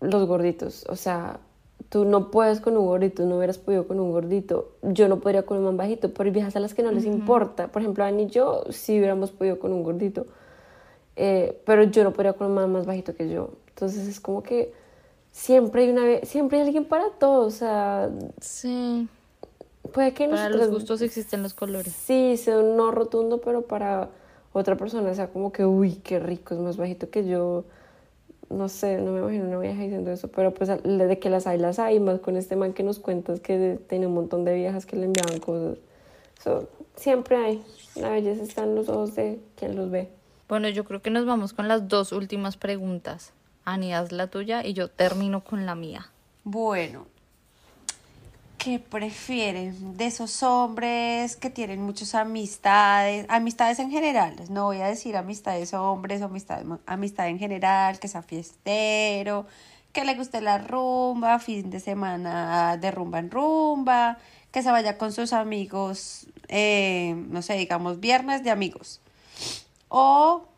[0.00, 0.84] los gorditos.
[0.88, 1.40] O sea,
[1.88, 4.72] tú no puedes con un gordito, no hubieras podido con un gordito.
[4.82, 7.06] Yo no podría con un man bajito, pero hay viejas a las que no les
[7.06, 7.68] importa.
[7.68, 10.26] Por ejemplo, Ani y yo sí hubiéramos podido con un gordito.
[11.16, 13.50] Eh, pero yo no podría con un man más bajito que yo.
[13.68, 14.72] Entonces es como que
[15.32, 17.46] siempre hay una siempre hay alguien para todo.
[17.46, 18.10] O sea,
[18.40, 19.08] Sí,
[19.92, 21.92] puede que para los gustos existen los colores.
[21.92, 24.10] Sí, sea un no rotundo, pero para
[24.52, 27.64] otra persona sea como que, uy, qué rico, es más bajito que yo.
[28.48, 31.58] No sé, no me imagino una vieja diciendo eso, pero pues de que las hay,
[31.58, 34.86] las hay, más con este man que nos cuentas que tiene un montón de viejas
[34.86, 35.78] que le enviaban cosas.
[36.44, 37.64] So, siempre hay.
[37.96, 40.15] La belleza está en los ojos de quien los ve.
[40.48, 43.32] Bueno, yo creo que nos vamos con las dos últimas preguntas.
[43.64, 46.08] Ani, haz la tuya y yo termino con la mía.
[46.44, 47.08] Bueno,
[48.56, 53.26] ¿qué prefieren de esos hombres que tienen muchas amistades?
[53.28, 58.06] Amistades en general, no voy a decir amistades hombres o amistad, amistad en general, que
[58.06, 59.46] sea fiestero,
[59.92, 64.18] que le guste la rumba, fin de semana de rumba en rumba,
[64.52, 69.00] que se vaya con sus amigos, eh, no sé, digamos viernes de amigos.
[69.88, 70.48] O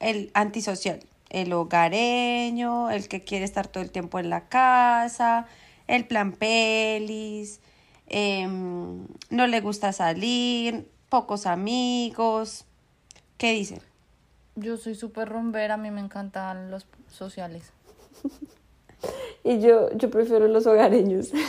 [0.00, 5.46] el antisocial, el hogareño, el que quiere estar todo el tiempo en la casa,
[5.86, 7.60] el plan pelis,
[8.08, 12.64] em, no le gusta salir, pocos amigos.
[13.38, 13.80] ¿Qué dicen?
[14.54, 17.72] Yo soy súper rumbera, a mí me encantan los sociales.
[19.44, 21.30] Y yo, yo prefiero los hogareños.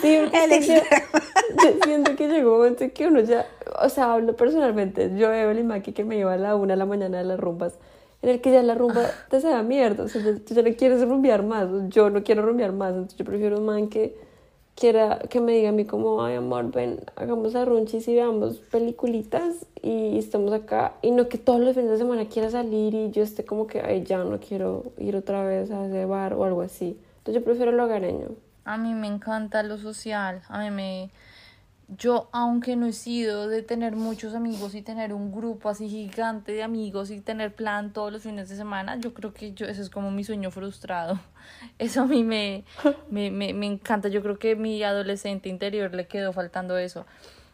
[0.00, 0.82] Sí, porque El es que
[1.62, 3.46] yo, siento que llegó un momento en que uno ya,
[3.82, 6.86] o sea, hablo personalmente, yo el Maki que me iba a la una de la
[6.86, 7.78] mañana de las rumbas,
[8.22, 10.62] en el que ya la rumba te se da mierda, o sea, ya- tú ya
[10.62, 14.16] no quieres rumbear más, yo no quiero rumbear más, entonces yo prefiero un man que
[14.74, 18.56] quiera, que me diga a mí como, ay amor, ven, hagamos la runchis y veamos
[18.56, 23.10] peliculitas y estamos acá, y no que todos los fines de semana quiera salir y
[23.10, 26.44] yo esté como que, ay, ya no quiero ir otra vez a ese bar o
[26.44, 28.28] algo así, entonces yo prefiero lo hogareño.
[28.64, 31.10] A mí me encanta lo social, a mí me...
[31.88, 36.52] Yo, aunque no he sido de tener muchos amigos y tener un grupo así gigante
[36.52, 39.82] de amigos y tener plan todos los fines de semana, yo creo que yo, eso
[39.82, 41.20] es como mi sueño frustrado.
[41.78, 42.64] Eso a mí me,
[43.10, 44.08] me, me, me encanta.
[44.08, 47.04] Yo creo que mi adolescente interior le quedó faltando eso.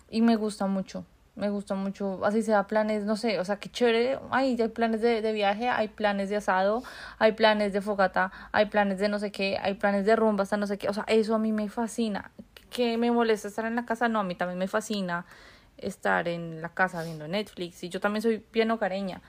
[0.09, 1.05] Y me gusta mucho.
[1.37, 4.19] Me gusta mucho, así sea planes, no sé, o sea, qué chévere.
[4.31, 6.83] Ay, hay planes de, de viaje, hay planes de asado,
[7.19, 10.57] hay planes de fogata, hay planes de no sé qué, hay planes de rumba, hasta
[10.57, 10.89] no sé qué.
[10.89, 12.31] O sea, eso a mí me fascina.
[12.71, 14.09] ¿Que me molesta estar en la casa?
[14.09, 15.27] No, a mí también me fascina
[15.77, 17.83] estar en la casa viendo Netflix.
[17.83, 19.23] Y yo también soy bien hogareña.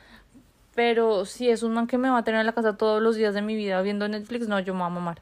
[0.75, 3.15] Pero si es un man que me va a tener en la casa todos los
[3.15, 5.21] días de mi vida viendo Netflix, no, yo me voy a mamar.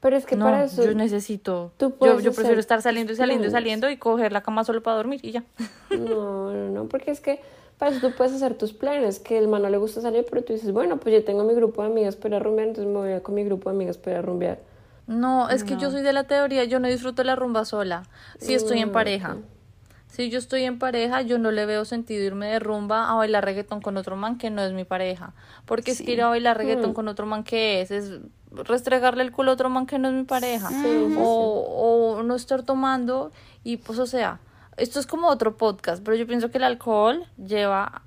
[0.00, 1.72] Pero es que no, para eso yo necesito.
[1.76, 4.96] tú Yo, prefiero estar saliendo y saliendo y saliendo y coger la cama solo para
[4.96, 5.44] dormir y ya.
[5.90, 7.40] No, no, no, porque es que
[7.78, 10.42] para eso tú puedes hacer tus planes, que el man no le gusta salir, pero
[10.42, 13.12] tú dices, bueno, pues yo tengo mi grupo de amigas para rumbear, entonces me voy
[13.12, 14.58] a con mi grupo de amigas para rumbear.
[15.06, 18.04] No, es que yo soy de la teoría, yo no disfruto la rumba sola.
[18.38, 19.36] Si estoy en Mm, pareja.
[20.08, 23.44] Si yo estoy en pareja, yo no le veo sentido irme de rumba a bailar
[23.44, 25.32] reggaetón con otro man que no es mi pareja.
[25.64, 26.94] Porque es que ir a bailar reggaetón Mm.
[26.94, 30.14] con otro man que es, es restregarle el culo a otro man que no es
[30.14, 30.68] mi pareja.
[30.68, 33.32] Sí, sí, o, o no estar tomando
[33.64, 34.38] y pues o sea,
[34.76, 38.02] esto es como otro podcast, pero yo pienso que el alcohol lleva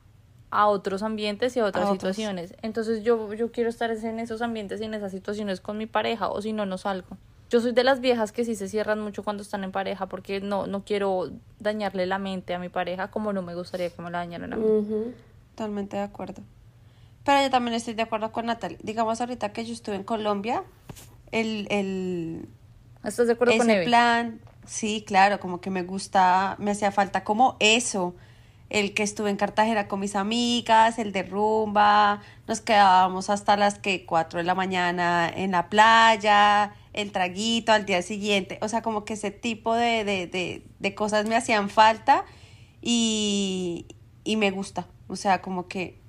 [0.60, 2.16] a otros ambientes y a otras A otros.
[2.16, 2.54] situaciones.
[2.62, 6.30] Entonces yo, yo quiero estar en esos ambientes y en esas situaciones con mi pareja
[6.30, 7.18] o si no, no salgo.
[7.50, 10.42] Yo soy de las viejas que sí se cierran mucho cuando están en pareja porque
[10.42, 11.30] no, no quiero
[11.60, 14.56] dañarle la mente a mi pareja como no me gustaría que me la dañaran a
[14.58, 14.66] mí.
[15.56, 16.42] Totalmente de acuerdo.
[17.24, 18.78] Pero yo también estoy de acuerdo con Natalia.
[18.82, 20.64] Digamos ahorita que yo estuve en Colombia,
[21.32, 22.48] el, el,
[23.04, 23.86] ¿Estás de acuerdo con ese Eve?
[23.86, 28.16] plan, sí, claro, como que me gusta, me hacía falta como eso.
[28.70, 33.78] El que estuve en Cartagena con mis amigas, el de rumba, nos quedábamos hasta las
[33.78, 38.82] que cuatro de la mañana en la playa, el traguito al día siguiente, o sea,
[38.82, 42.26] como que ese tipo de, de, de, de cosas me hacían falta
[42.82, 43.86] y,
[44.24, 46.00] y me gusta, o sea, como que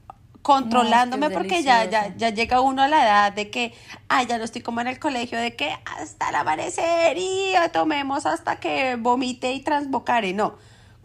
[0.46, 3.74] controlándome porque ya, ya, ya llega uno a la edad de que,
[4.08, 8.26] ay, ya no estoy como en el colegio, de que hasta el amanecer y tomemos
[8.26, 10.54] hasta que vomite y transbocare, no,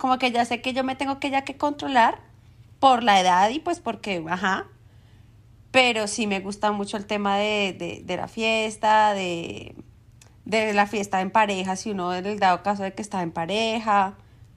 [0.01, 2.17] como que ya sé que yo me tengo que ya que controlar
[2.79, 4.65] por la edad y pues porque, ajá,
[5.69, 9.75] pero sí me gusta mucho el tema de, de, de la fiesta, de,
[10.45, 13.31] de la fiesta en pareja, si uno en el dado caso de que está en
[13.31, 14.15] pareja,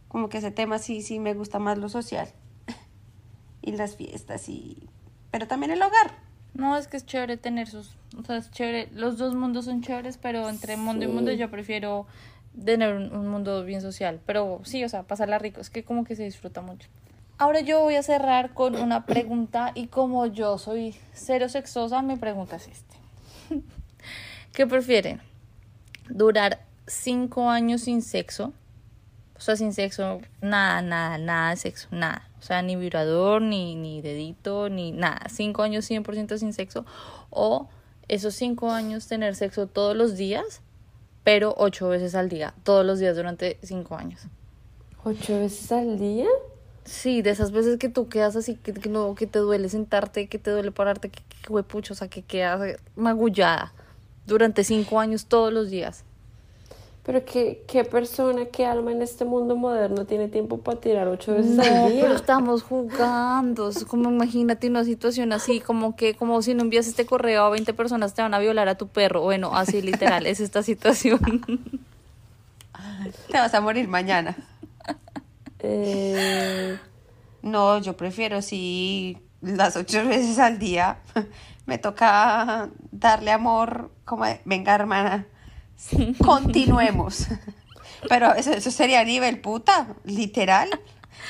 [0.09, 2.26] como que ese tema sí, sí me gusta más lo social
[3.61, 4.88] y las fiestas y
[5.30, 6.24] pero también el hogar.
[6.55, 9.82] No, es que es chévere tener sus, o sea, es chévere, los dos mundos son
[9.82, 11.36] chéveres, pero entre mundo y mundo Sí.
[11.36, 12.07] yo prefiero
[12.62, 16.05] tener un, un mundo bien social, pero sí, o sea, pasarla rico, es que como
[16.05, 16.88] que se disfruta mucho.
[17.36, 22.16] Ahora yo voy a cerrar con una pregunta y como yo soy cero sexosa, mi
[22.16, 22.96] pregunta es este.
[24.52, 25.20] ¿Qué prefieren?
[26.09, 28.52] ¿Durar cinco años sin sexo?
[29.36, 32.30] O sea, sin sexo, nada, nada, nada de sexo, nada.
[32.38, 35.22] O sea, ni vibrador, ni, ni dedito, ni nada.
[35.28, 36.86] Cinco años 100% sin sexo.
[37.30, 37.68] O
[38.07, 40.61] esos cinco años tener sexo todos los días,
[41.24, 42.54] pero ocho veces al día.
[42.62, 44.20] Todos los días durante cinco años.
[45.02, 46.28] ¿Ocho veces al día?
[46.84, 50.28] Sí, de esas veces que tú quedas así, que, que no, que te duele sentarte,
[50.28, 53.72] que te duele pararte, que, que huepucho, o sea, que quedas magullada
[54.26, 56.04] durante cinco años todos los días.
[57.05, 61.34] Pero qué, qué persona, qué alma en este mundo moderno tiene tiempo para tirar ocho
[61.34, 62.00] veces No, al día.
[62.02, 63.68] pero estamos jugando.
[63.68, 67.50] Es como imagínate una situación así, como que, como si no envías este correo a
[67.50, 69.20] 20 personas te van a violar a tu perro.
[69.20, 71.20] Bueno, así literal, es esta situación.
[73.30, 74.34] Te vas a morir mañana.
[75.61, 76.78] Eh,
[77.42, 80.98] No, yo prefiero si las ocho veces al día
[81.66, 85.26] me toca darle amor como de, venga hermana,
[86.24, 87.26] continuemos.
[88.08, 90.68] Pero eso, eso sería a nivel puta, literal.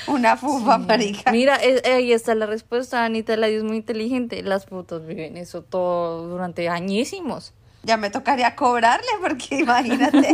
[0.08, 1.30] Una fufa, marica.
[1.30, 4.42] Mira, es- ahí está la respuesta, Anita, la es muy inteligente.
[4.42, 7.52] Las putas viven eso todo durante añísimos.
[7.84, 10.32] Ya me tocaría cobrarle porque imagínate,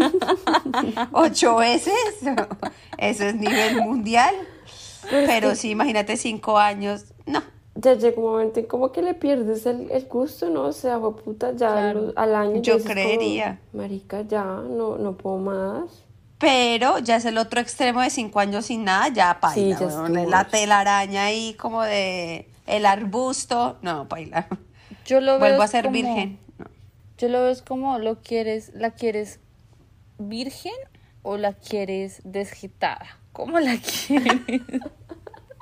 [1.12, 1.92] ocho veces,
[2.96, 4.34] eso es nivel mundial.
[5.11, 7.42] Pero sí, imagínate cinco años, no.
[7.75, 10.62] Ya llega un momento en como que le pierdes el, el gusto, ¿no?
[10.64, 12.12] O sea, fue puta, ya Claro.
[12.16, 12.62] al año.
[12.62, 13.61] Yo como, creería.
[13.73, 16.05] Marica, ya, no, no puedo más.
[16.39, 19.77] Pero ya es el otro extremo de cinco años sin nada, ya paila.
[19.79, 24.47] Sí, ya la telaraña ahí como de el arbusto, no, paila.
[25.07, 26.39] Yo lo veo Vuelvo a ser como- virgen.
[26.59, 26.66] no.
[27.18, 29.39] Yo lo veo es como lo quieres, la quieres
[30.18, 30.73] virgen
[31.23, 33.18] o la quieres desgitada.
[33.33, 34.41] ¿Cómo la quieres?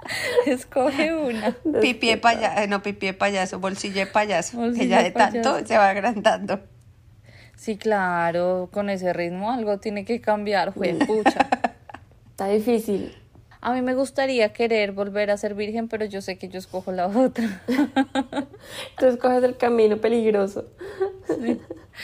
[0.47, 1.57] Escoge una.
[1.81, 5.67] Pipi de payaso, no, pipi de payaso, bolsillo de payaso, que Bolsillo ya de tanto
[5.67, 6.61] se va agrandando.
[7.57, 10.73] Sí, claro, con ese ritmo algo tiene que cambiar,
[11.07, 11.49] pucha.
[12.31, 13.15] Está difícil.
[13.61, 16.93] A mí me gustaría querer volver a ser virgen, pero yo sé que yo escojo
[16.93, 17.63] la otra.
[18.91, 20.67] Entonces coges el camino peligroso.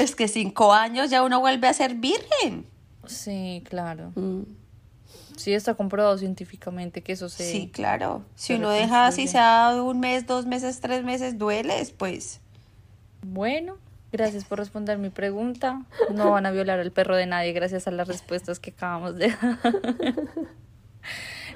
[0.00, 2.66] Es que cinco años ya uno vuelve a ser virgen.
[3.06, 4.10] Sí, claro.
[4.16, 4.42] Mm.
[5.36, 7.44] Sí, está comprobado científicamente que eso se...
[7.44, 8.24] Sí, claro.
[8.34, 9.28] Si uno deja así reconstruye.
[9.28, 12.40] sea un mes, dos meses, tres meses, dueles, pues
[13.22, 13.76] Bueno,
[14.12, 15.84] gracias por responder mi pregunta.
[16.12, 19.28] No van a violar al perro de nadie gracias a las respuestas que acabamos de
[19.28, 19.58] dar.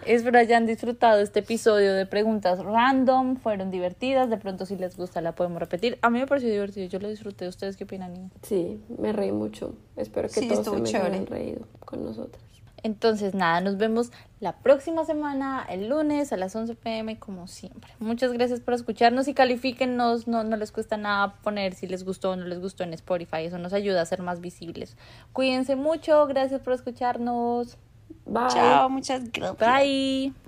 [0.06, 5.20] Espero hayan disfrutado este episodio de preguntas random, fueron divertidas, de pronto si les gusta
[5.20, 5.98] la podemos repetir.
[6.02, 7.46] A mí me pareció divertido, yo lo disfruté.
[7.46, 8.30] ¿Ustedes qué opinan?
[8.42, 9.74] Sí, me reí mucho.
[9.96, 12.42] Espero que Sí, todos se me hayan reído con nosotros.
[12.82, 17.90] Entonces, nada, nos vemos la próxima semana, el lunes a las 11 pm, como siempre.
[17.98, 20.28] Muchas gracias por escucharnos y califíquennos.
[20.28, 23.44] No, no les cuesta nada poner si les gustó o no les gustó en Spotify.
[23.44, 24.96] Eso nos ayuda a ser más visibles.
[25.32, 26.26] Cuídense mucho.
[26.26, 27.76] Gracias por escucharnos.
[28.24, 28.48] Bye.
[28.48, 29.58] chao, muchas gracias.
[29.58, 30.47] Bye.